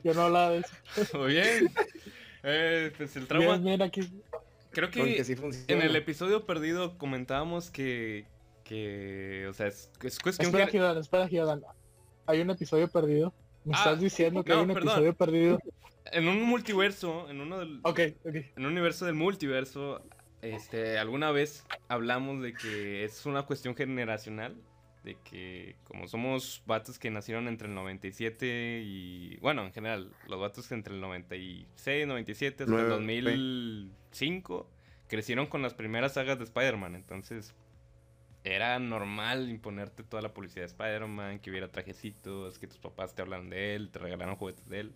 [0.03, 0.57] Yo no hablaba de
[0.97, 1.17] eso.
[1.17, 1.71] Muy bien.
[2.43, 3.53] Eh, pues el trauma...
[3.53, 4.01] Bien, bien, aquí.
[4.71, 5.65] Creo que sí funciona.
[5.69, 8.25] en el episodio perdido comentábamos que...
[8.65, 10.71] que o sea, es, es cuestión Espera, que...
[10.73, 11.29] Giordano, espera.
[12.25, 13.33] Hay un episodio perdido.
[13.63, 14.89] Me Ah, estás diciendo que no, hay un perdón.
[14.89, 15.59] episodio perdido.
[16.11, 17.79] En un multiverso, en uno del...
[17.83, 18.35] Ok, ok.
[18.35, 20.03] En un universo del multiverso,
[20.41, 24.57] este, alguna vez hablamos de que es una cuestión generacional,
[25.03, 30.39] de que como somos vatos que nacieron entre el 97 y, bueno, en general, los
[30.39, 32.89] vatos entre el 96, 97 hasta el Nueve.
[32.89, 34.69] 2005,
[35.07, 37.53] crecieron con las primeras sagas de Spider-Man, entonces
[38.45, 43.21] era normal imponerte toda la publicidad de Spider-Man, que hubiera trajecitos, que tus papás te
[43.21, 44.93] hablaran de él, te regalaron juguetes de él.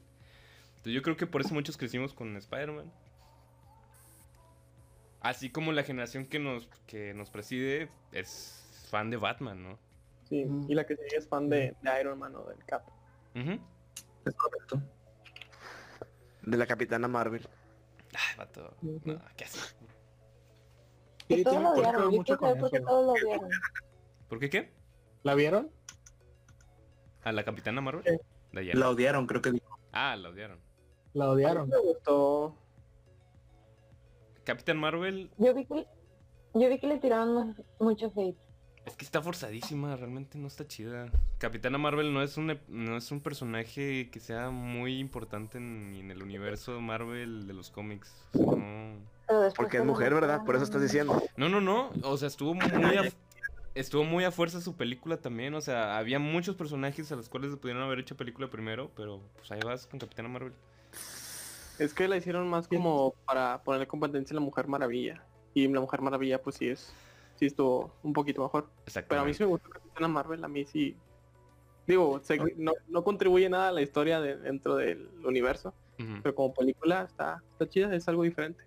[0.70, 2.92] Entonces yo creo que por eso muchos crecimos con Spider-Man.
[5.22, 9.87] Así como la generación que nos, que nos preside es fan de Batman, ¿no?
[10.28, 10.70] Sí, Mm.
[10.70, 12.84] y la que sigue es fan de, de Iron Man o del Cap.
[13.36, 13.60] Ujú.
[14.26, 14.82] Es correcto.
[16.42, 17.48] De la Capitana Marvel.
[18.14, 18.74] Ay, vato.
[18.82, 19.76] No, ¿qué hace?
[21.28, 23.50] Que Sí, todos lo odiaron, yo mucho quiero saber por qué todos lo odiaron.
[24.30, 24.74] ¿Por qué qué?
[25.24, 25.70] ¿La vieron?
[27.24, 28.04] ¿A la Capitana Marvel?
[28.06, 28.18] Sí.
[28.54, 28.80] Diana.
[28.80, 29.78] La odiaron, creo que dijo.
[29.92, 30.60] Ah, la odiaron.
[31.14, 31.70] La A mí odiaron.
[31.70, 32.56] me gustó.
[34.46, 35.86] Capitán Marvel Yo vi que,
[36.54, 38.38] yo vi que le tiraban mu- mucho hate.
[38.88, 41.12] Es que está forzadísima, realmente no está chida.
[41.38, 46.10] Capitana Marvel no es un, no es un personaje que sea muy importante en, en
[46.10, 48.12] el universo Marvel de los cómics.
[48.34, 49.18] O sea, no...
[49.28, 50.46] Pero después Porque es mujer, ¿verdad?
[50.46, 51.22] Por eso estás diciendo.
[51.36, 51.92] No, no, no.
[52.04, 53.12] O sea, estuvo muy a,
[53.76, 55.54] estuvo muy a fuerza su película también.
[55.54, 59.22] O sea, había muchos personajes a los cuales le pudieron haber hecho película primero, pero
[59.36, 60.54] pues ahí vas con Capitana Marvel.
[61.78, 65.22] Es que la hicieron más como para ponerle competencia a la Mujer Maravilla.
[65.54, 66.94] Y la Mujer Maravilla pues sí es,
[67.38, 68.70] sí estuvo un poquito mejor.
[68.86, 69.10] Exacto.
[69.10, 70.96] Pero a mí sí me gustó Capitana Marvel, a mí sí.
[71.86, 75.74] Digo, sé que no, no contribuye nada a la historia de- dentro del universo,
[76.22, 78.64] pero como película está, está chida, es algo diferente.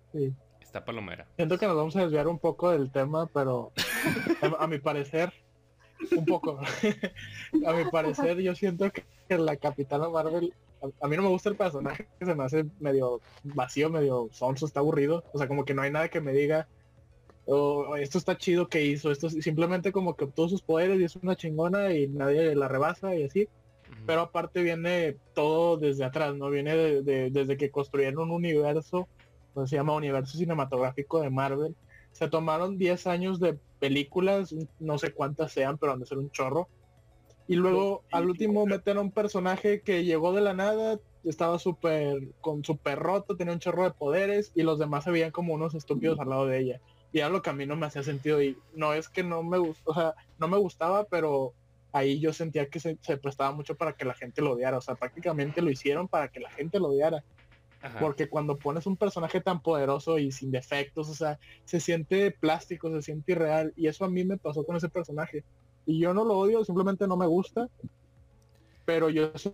[0.59, 1.27] Está palomera.
[1.35, 3.71] Siento que nos vamos a desviar un poco del tema, pero
[4.41, 5.31] a, a mi parecer,
[6.17, 6.59] un poco.
[7.67, 11.29] a mi parecer, yo siento que, que la Capitana Marvel, a, a mí no me
[11.29, 15.23] gusta el personaje, que se me hace medio vacío, medio sonso, está aburrido.
[15.33, 16.67] O sea, como que no hay nada que me diga,
[17.51, 21.03] "Oh, esto está chido que hizo, esto es- simplemente como que obtuvo sus poderes y
[21.03, 23.47] es una chingona y nadie la rebasa y así.
[24.05, 26.49] Pero aparte viene todo desde atrás, ¿no?
[26.49, 29.07] Viene de- de- desde que construyeron un universo,
[29.53, 31.75] pues se llama universo cinematográfico de Marvel.
[32.11, 36.29] Se tomaron 10 años de películas, no sé cuántas sean, pero han de ser un
[36.31, 36.69] chorro.
[37.47, 42.17] Y luego al último meten a un personaje que llegó de la nada, estaba súper,
[42.39, 45.75] con súper roto, tenía un chorro de poderes y los demás se veían como unos
[45.75, 46.81] estúpidos al lado de ella.
[47.11, 49.43] Y era lo que a mí no me hacía sentido y no es que no
[49.43, 51.53] me gustó, o sea, no me gustaba, pero
[51.91, 54.77] ahí yo sentía que se, se prestaba mucho para que la gente lo odiara.
[54.77, 57.23] O sea, prácticamente lo hicieron para que la gente lo odiara.
[57.81, 57.99] Ajá.
[57.99, 62.91] Porque cuando pones un personaje tan poderoso y sin defectos, o sea, se siente plástico,
[62.91, 63.73] se siente irreal.
[63.75, 65.43] Y eso a mí me pasó con ese personaje.
[65.85, 67.67] Y yo no lo odio, simplemente no me gusta.
[68.85, 69.53] Pero yo sé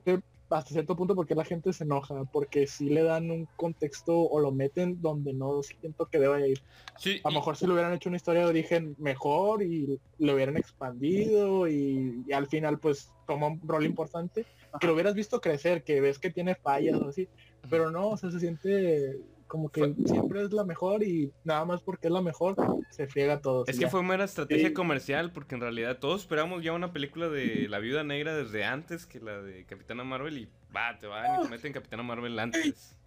[0.50, 4.40] hasta cierto punto porque la gente se enoja, porque si le dan un contexto o
[4.40, 6.58] lo meten donde no siento que deba ir.
[6.98, 10.00] Sí, A lo y- mejor si le hubieran hecho una historia de origen mejor y
[10.20, 14.46] lo hubieran expandido y, y al final pues toma un rol importante,
[14.80, 17.28] que lo hubieras visto crecer, que ves que tiene fallas o así,
[17.70, 19.18] pero no, o sea, se siente
[19.48, 22.56] como que siempre es la mejor y nada más porque es la mejor
[22.90, 23.68] se friega a todos.
[23.70, 23.90] Es que ya.
[23.90, 24.74] fue mera estrategia Sí.
[24.74, 29.06] comercial porque en realidad todos esperamos ya una película de la Viuda Negra desde antes
[29.06, 32.98] que la de Capitana Marvel y va, te van y te meten Capitana Marvel antes.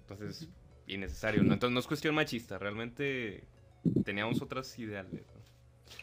[0.00, 0.48] Entonces,
[0.86, 1.52] innecesario, ¿no?
[1.54, 3.44] Entonces no es cuestión machista, realmente
[4.04, 5.24] teníamos otras ideales.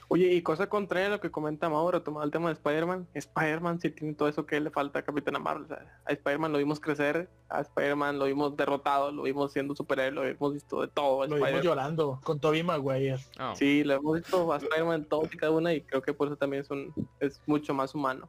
[0.10, 3.80] Oye, y cosa contraria a lo que comenta Mauro, tomado el tema de Spider-Man, Spider-Man
[3.80, 5.64] sí tiene todo eso que le falta a Capitana Marvel.
[5.64, 9.76] O sea, a Spider-Man lo vimos crecer, a Spider-Man lo vimos derrotado, lo vimos siendo
[9.76, 11.26] superhéroe, lo hemos visto de todo.
[11.28, 13.20] Lo vimos llorando con Tobey Maguire.
[13.40, 16.14] Ah, Sí, lo hemos visto a Spider-Man en todos y cada una y creo que
[16.14, 18.28] por eso también es, un, es mucho más humano.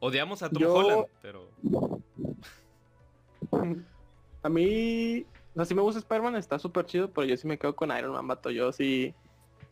[0.00, 1.48] Odiamos a Tom Yo- Holland, pero
[4.42, 7.58] A mí, no sé si me gusta Spider-Man, está súper chido, pero yo sí me
[7.58, 8.50] quedo con Iron Man, vato.
[8.50, 9.14] Yo sí,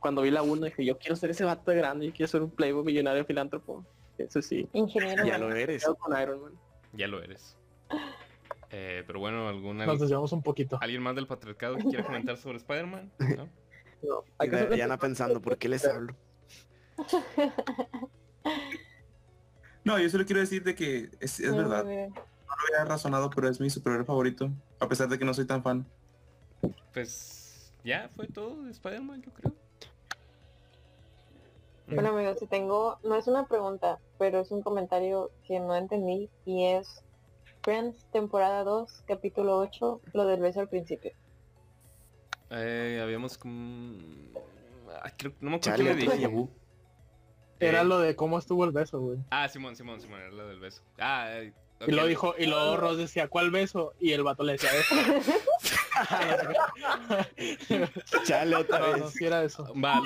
[0.01, 2.43] cuando vi la 1 dije, yo quiero ser ese vato de grande, yo quiero ser
[2.43, 3.85] un playboy millonario filántropo.
[4.19, 5.25] Eso sí, Ingeniero.
[5.27, 5.83] Ya lo eres.
[5.83, 6.53] quedo con Iron Man.
[6.93, 7.57] ya lo eres.
[8.71, 10.79] Eh, pero bueno, ¿alguna, Nos desviamos un poquito.
[10.81, 13.13] ¿alguien más del patriarcado que quiera comentar sobre Spider-Man?
[13.37, 13.49] ¿No?
[14.03, 16.15] No, Y hay que hacer una Diana pensando, ¿por qué les hablo?
[19.85, 21.85] No, yo solo quiero decir de que es, verdad.
[21.87, 22.11] bien.
[22.11, 24.51] No lo había razonado, pero es mi superhéroe favorito.
[24.81, 25.87] A pesar de que no soy tan fan.
[26.93, 29.55] Pues ya fue todo de Spider-Man, yo creo.
[31.89, 36.29] Bueno amigos, si tengo, no es una pregunta, pero es un comentario que no entendí
[36.45, 37.03] y es
[37.63, 41.13] Friends temporada 2, capítulo 8, lo del beso al principio.
[42.51, 43.97] Eh, habíamos como...
[45.03, 46.27] ah, creo- no me acuerdo Chale, qué le dije.
[46.27, 46.49] vu.
[47.59, 49.19] Era Eh, lo de cómo estuvo el beso, güey.
[49.31, 50.83] Ah, Simón, Simón, Simón, era lo del beso.
[50.99, 51.41] Ah,
[51.87, 53.95] Y lo dijo, y luego Ross decía, ¿cuál beso?
[54.01, 54.95] Y el vato le decía eso.
[58.25, 58.99] Chale otra vez.
[58.99, 59.73] no, sí era eso.
[59.75, 60.03] Va,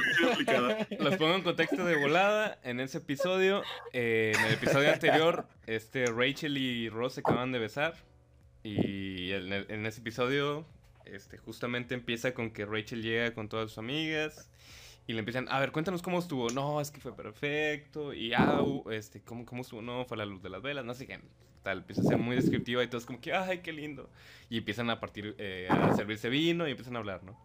[0.98, 2.58] los pongo en contexto de volada.
[2.62, 3.62] En ese episodio,
[3.92, 7.94] eh, en el episodio anterior, este Rachel y Ross se acaban de besar.
[8.62, 10.66] Y en, el- en ese episodio,
[11.04, 14.50] este, justamente empieza con que Rachel llega con todas sus amigas.
[15.06, 16.50] Y le empiezan, a ver, cuéntanos cómo estuvo.
[16.50, 18.12] No, es que fue perfecto.
[18.12, 19.82] Y ah, este, ¿cómo, cómo estuvo?
[19.82, 21.20] No, fue la luz de las velas, no sé qué.
[21.62, 24.08] Tal, empieza a ser muy descriptiva y todos como que, ay, qué lindo.
[24.48, 27.38] Y empiezan a partir, eh, a servirse vino y empiezan a hablar, ¿no?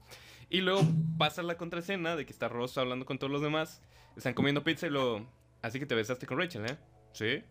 [0.49, 0.82] Y luego
[1.18, 3.82] pasa la contraescena de que está Ross hablando con todos los demás.
[4.16, 5.26] Están comiendo pizza y lo...
[5.61, 6.78] Así que te besaste con Rachel, ¿eh?
[7.13, 7.43] Sí.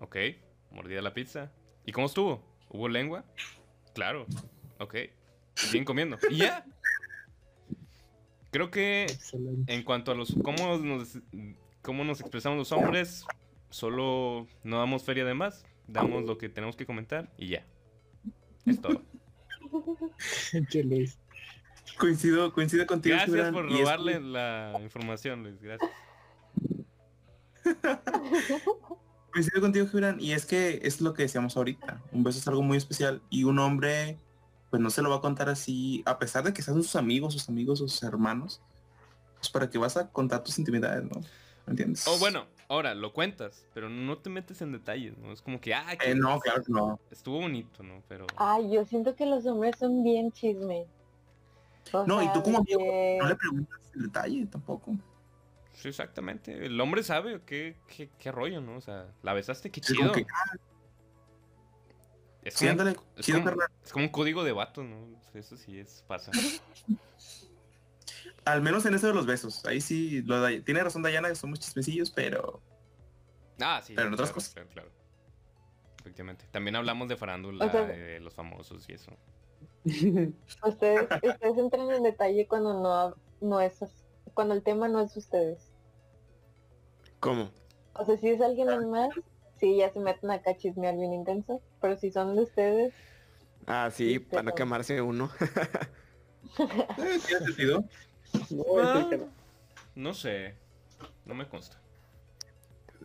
[0.00, 0.16] Ok.
[0.70, 1.52] Mordida la pizza.
[1.84, 2.42] ¿Y cómo estuvo?
[2.70, 3.24] ¿Hubo lengua?
[3.94, 4.26] Claro.
[4.78, 4.96] Ok.
[5.54, 6.18] Siguen comiendo.
[6.30, 6.64] Y ya.
[8.50, 9.72] Creo que Excelente.
[9.72, 11.18] en cuanto a los cómo nos,
[11.82, 13.26] cómo nos expresamos los hombres,
[13.68, 17.66] solo no damos feria de más, damos lo que tenemos que comentar y ya.
[18.66, 19.02] Es todo.
[21.98, 23.16] Coincido, coincido contigo.
[23.16, 25.60] Gracias Gibran, por es- robarle la información, Luis.
[25.60, 25.90] Gracias.
[29.32, 32.02] Coincido contigo, Gibran, y es que es lo que decíamos ahorita.
[32.12, 34.18] Un beso es algo muy especial y un hombre,
[34.70, 37.34] pues no se lo va a contar así, a pesar de que sean sus amigos,
[37.34, 38.60] sus amigos, sus hermanos.
[39.36, 41.20] Pues para que vas a contar tus intimidades, ¿no?
[41.66, 42.06] ¿Me entiendes?
[42.08, 45.32] O bueno, ahora lo cuentas, pero no te metes en detalles, ¿no?
[45.32, 47.00] Es como que, ah, que Eh, no, claro que no.
[47.10, 48.02] estuvo bonito, ¿no?
[48.08, 48.26] Pero...
[48.36, 50.86] Ay, yo siento que los hombres son bien chisme.
[51.92, 54.94] O No, y tú como amigo, que- no le preguntas el detalle tampoco.
[55.72, 56.66] Sí, exactamente.
[56.66, 58.76] El hombre sabe qué, qué, qué rollo, ¿no?
[58.76, 60.12] O sea, la besaste, qué chido.
[60.12, 60.26] que,
[62.42, 63.68] Es sí, como, ándale, es chido, como- carnal.
[63.84, 65.06] es como un código de vato, ¿no?
[65.34, 66.32] Eso sí es, pasa.
[68.52, 69.64] Al menos en eso de los besos.
[69.66, 72.62] Ahí sí, lo de- tiene razón Dayana, que somos chismecillos, pero
[73.60, 73.92] Ah, sí.
[73.96, 74.54] Pero en otras claro, cosas.
[74.54, 74.90] Claro, claro.
[76.00, 76.44] Efectivamente.
[76.52, 79.12] También hablamos de farándula, O sea- de los famosos y eso.
[80.64, 83.78] Ustedes, ustedes entran en detalle cuando no, no es,
[84.34, 85.72] cuando el tema no es de ustedes.
[87.20, 87.50] ¿Cómo?
[87.94, 89.10] O sea, si es alguien más,
[89.58, 92.94] sí, ya se meten acá a chismear bien intenso, pero si son de ustedes,
[93.66, 95.30] Ah, sí, para no quemarse uno.
[96.58, 97.84] eh, tiene sentido.
[99.94, 100.54] No sé.
[101.26, 101.80] No me consta.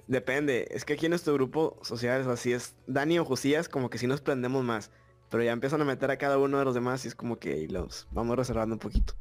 [0.07, 3.89] Depende, es que aquí en nuestro grupo social es así, es Dani o Josías, como
[3.89, 4.91] que sí nos prendemos más.
[5.29, 7.67] Pero ya empiezan a meter a cada uno de los demás y es como que
[7.67, 9.13] los vamos reservando un poquito.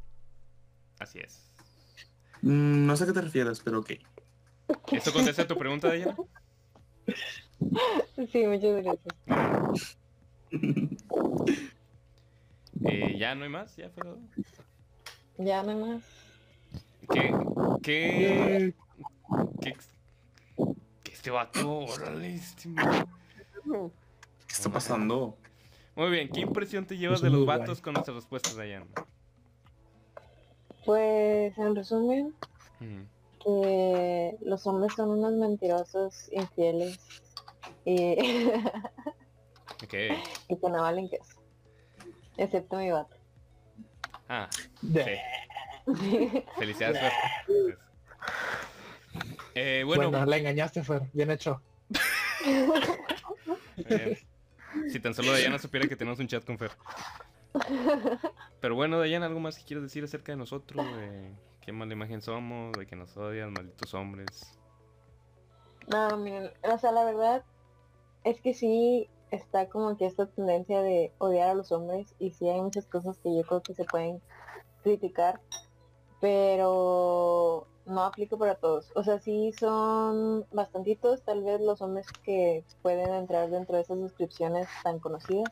[0.99, 1.51] Así es.
[2.41, 3.91] Mm, no sé a qué te refieres, pero ok.
[4.91, 6.15] ¿Esto contesta tu pregunta, Dayana?
[8.31, 9.97] sí, muchas gracias.
[12.85, 14.19] Eh, ya no hay más, ya fue todo.
[15.37, 16.03] Ya nada más.
[17.11, 17.33] ¿Qué?
[17.81, 18.73] ¿Qué?
[19.61, 19.69] ¿Qué?
[19.69, 19.89] ex-
[21.03, 21.79] ¿Qué este vato?
[21.79, 25.35] Órale, este ¿Qué está pasando?
[25.95, 28.85] Muy bien, ¿qué impresión te llevas de los vatos con nuestras respuestas, Dayana?
[30.85, 32.33] Pues en resumen,
[33.43, 36.99] que los hombres son unos mentirosos, infieles
[37.85, 37.95] y,
[40.49, 41.35] y que no valen queso.
[42.37, 43.15] Excepto mi vato.
[44.29, 44.49] Ah,
[44.81, 45.19] De-
[45.85, 46.43] sí.
[46.57, 47.11] Felicidades, Fer.
[49.55, 51.03] Eh, bueno, bueno, la engañaste, Fer.
[51.13, 51.61] Bien hecho.
[53.77, 54.17] eh,
[54.91, 56.71] si tan solo Dayana supiera que tenemos un chat con Fer.
[58.59, 60.85] Pero bueno, Dayana, ¿algo más que quieres decir acerca de nosotros?
[60.97, 64.57] De qué mala imagen somos, de que nos odian, malditos hombres.
[65.87, 67.43] No, miren, o sea, la verdad
[68.23, 72.47] es que sí está como que esta tendencia de odiar a los hombres y sí
[72.47, 74.21] hay muchas cosas que yo creo que se pueden
[74.83, 75.41] criticar,
[76.21, 78.91] pero no aplico para todos.
[78.95, 83.99] O sea, sí son bastantitos tal vez los hombres que pueden entrar dentro de esas
[83.99, 85.51] descripciones tan conocidas,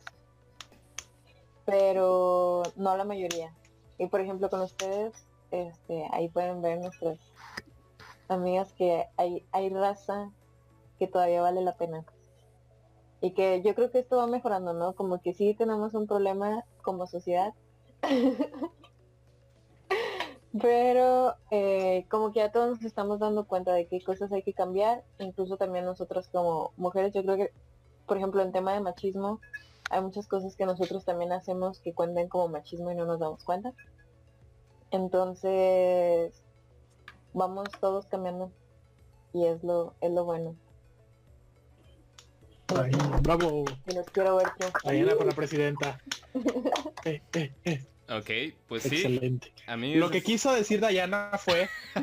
[1.65, 3.51] pero no la mayoría.
[3.97, 7.19] Y por ejemplo con ustedes, este, ahí pueden ver nuestras
[8.27, 10.31] amigas que hay, hay raza
[10.99, 12.05] que todavía vale la pena.
[13.21, 14.93] Y que yo creo que esto va mejorando, ¿no?
[14.93, 17.53] Como que sí tenemos un problema como sociedad.
[20.59, 24.53] Pero eh, como que ya todos nos estamos dando cuenta de qué cosas hay que
[24.53, 27.53] cambiar, incluso también nosotros como mujeres, yo creo que,
[28.05, 29.39] por ejemplo, en tema de machismo,
[29.89, 33.43] hay muchas cosas que nosotros también hacemos que cuenten como machismo y no nos damos
[33.45, 33.73] cuenta.
[34.89, 36.43] Entonces,
[37.33, 38.51] vamos todos cambiando
[39.33, 40.55] y es lo, es lo bueno.
[42.77, 42.91] Ay,
[43.21, 43.65] bravo.
[43.85, 44.53] Ver triunfar.
[44.83, 45.99] Dayana para presidenta.
[47.03, 48.29] Eh, eh, eh, Ok,
[48.67, 48.95] pues sí.
[48.95, 49.53] Excelente.
[49.67, 51.69] A mí Lo que quiso decir Dayana fue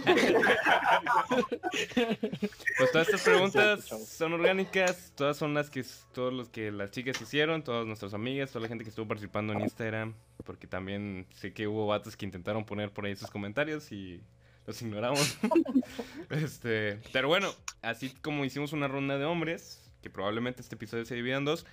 [2.78, 7.20] Pues todas estas preguntas son orgánicas, todas son las que todos los que las chicas
[7.20, 10.14] hicieron, todas nuestras amigas, toda la gente que estuvo participando en Instagram,
[10.44, 14.22] porque también sé que hubo vatos que intentaron poner por ahí sus comentarios y
[14.66, 15.36] los ignoramos.
[16.30, 17.52] este, pero bueno,
[17.82, 21.66] así como hicimos una ronda de hombres, que probablemente este episodio se divida en dos,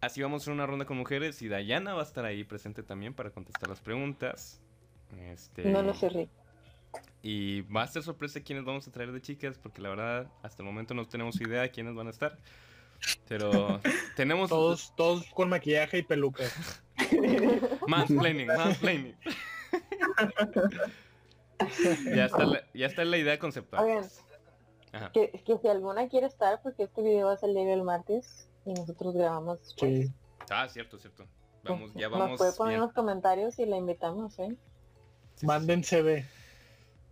[0.00, 2.82] así vamos a hacer una ronda con mujeres y Dayana va a estar ahí presente
[2.82, 4.60] también para contestar las preguntas.
[5.30, 6.28] Este, No lo sé, Rick.
[7.22, 10.62] y va a ser sorpresa quiénes vamos a traer de chicas, porque la verdad, hasta
[10.62, 12.38] el momento no tenemos idea de quiénes van a estar.
[13.28, 13.80] Pero
[14.16, 16.44] tenemos todos, todos con maquillaje y peluca.
[17.88, 19.16] mansplaining, mansplaining.
[22.14, 23.84] ya, está la, ya está la idea conceptual.
[23.84, 24.04] Oigan,
[24.94, 25.10] Ajá.
[25.12, 28.72] que, que si alguna quiere estar, porque este video va a salir el martes y
[28.74, 30.06] nosotros grabamos después.
[30.08, 30.12] Sí.
[30.50, 31.26] Ah, cierto, cierto.
[31.64, 32.80] Vamos, ya Nos vamos puede poner bien.
[32.82, 34.54] en los comentarios y la invitamos, ¿eh?
[35.36, 36.24] Sí, Manden CV.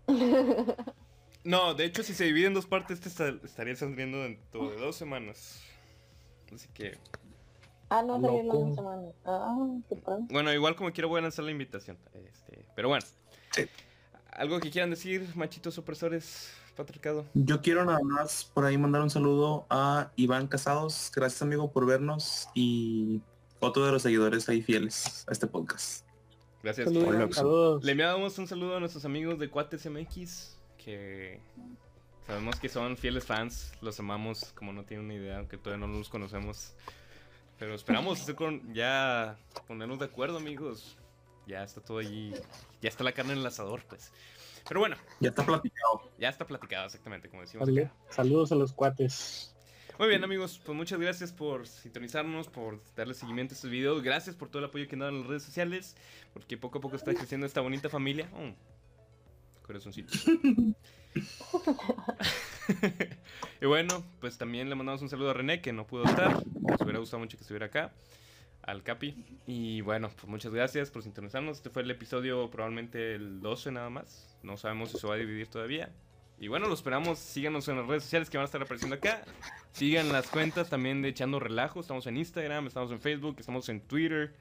[1.44, 4.76] No, de hecho, si se divide en dos partes, este esta- estaría saliendo dentro de
[4.76, 5.60] dos semanas.
[6.54, 6.96] Así que,
[7.88, 8.64] ah, no, salió la Loco.
[8.66, 9.08] misma semana.
[9.24, 10.22] Ah, qué padre.
[10.30, 11.98] bueno, igual como quiero voy a lanzar la invitación.
[12.14, 13.04] Este, pero bueno.
[13.50, 13.64] Sí.
[14.30, 17.26] ¿Algo que quieran decir, machitos opresores, patriarcado?
[17.34, 21.10] Yo quiero nada más por ahí mandar un saludo a Iván Casados.
[21.14, 23.20] Gracias amigo por vernos y
[23.60, 26.06] otro de los seguidores ahí fieles a este podcast.
[26.62, 26.88] Gracias.
[26.88, 27.08] Saludos.
[27.08, 27.28] Hola.
[27.32, 27.84] Saludos.
[27.84, 31.40] Le enviamos un saludo a nuestros amigos de Cuates MX, que
[32.26, 35.92] sabemos que son fieles fans, los amamos como no tienen una idea, aunque todavía no
[35.92, 36.74] los conocemos.
[37.58, 39.36] Pero esperamos con- ya
[39.68, 40.96] ponernos de acuerdo, amigos.
[41.46, 42.32] Ya está todo allí,
[42.80, 44.12] ya está la carne en el asador, pues.
[44.68, 46.10] Pero bueno, Ya está platicado.
[46.18, 47.68] ya está platicado exactamente, como decimos.
[47.68, 47.94] Salu- acá.
[48.10, 49.54] Saludos a los cuates.
[49.98, 54.02] Muy bien, amigos, pues muchas gracias por sintonizarnos, por darle seguimiento a estos videos.
[54.02, 55.96] Gracias por todo el apoyo que nos dan en las redes sociales,
[56.32, 58.28] porque poco a poco está creciendo esta bonita familia.
[58.34, 58.52] Oh,
[59.66, 60.12] corazoncito.
[63.60, 66.42] y bueno, pues también le mandamos un saludo a René, que no pudo estar.
[66.62, 67.92] Nos hubiera gustado mucho que estuviera acá.
[68.62, 69.38] Al Capi.
[69.46, 71.58] Y bueno, pues muchas gracias por sintonizarnos.
[71.58, 74.36] Este fue el episodio probablemente el 12 nada más.
[74.42, 75.90] No sabemos si se va a dividir todavía.
[76.38, 77.18] Y bueno, lo esperamos.
[77.18, 79.22] Síganos en las redes sociales que van a estar apareciendo acá.
[79.72, 81.80] Sigan las cuentas también de Echando Relajo.
[81.80, 84.34] Estamos en Instagram, estamos en Facebook, estamos en Twitter.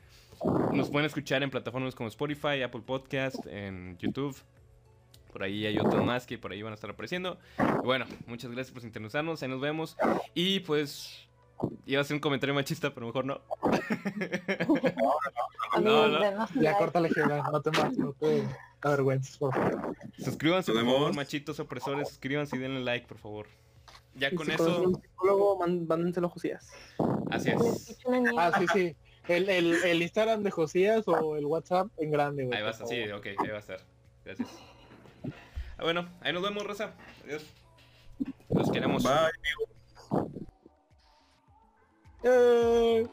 [0.73, 4.35] Nos pueden escuchar en plataformas como Spotify, Apple Podcast, en YouTube.
[5.31, 7.39] Por ahí hay otros más que por ahí van a estar apareciendo.
[7.83, 9.41] Bueno, muchas gracias por sintonizarnos.
[9.43, 9.95] Ahí nos vemos.
[10.33, 11.27] Y pues
[11.85, 13.41] iba a hacer un comentario machista, pero mejor no.
[15.73, 16.19] Amigos, no.
[16.19, 16.77] denos Ya like.
[16.79, 17.43] córtale, Jera.
[17.51, 18.43] No te ma- no te
[18.81, 19.95] avergüences, por favor.
[20.17, 22.09] Suscríbanse, por favor, machitos opresores.
[22.09, 23.47] Suscríbanse y denle like, por favor.
[24.15, 25.57] Ya con eso, un psicólogo,
[25.87, 26.69] mándenselo a Josías.
[27.31, 27.97] así es.
[28.37, 28.95] Ah, sí, sí.
[29.27, 32.57] El, el, el Instagram de Josías o el WhatsApp en grande, güey.
[32.57, 33.79] Ahí va a estar, sí, ok, ahí va a estar.
[34.25, 34.49] Gracias.
[35.77, 36.93] Ah, bueno, ahí nos vemos, Rosa.
[37.23, 37.45] Adiós.
[38.49, 39.03] Los queremos.
[39.03, 40.31] Bye.
[42.23, 43.07] 嗯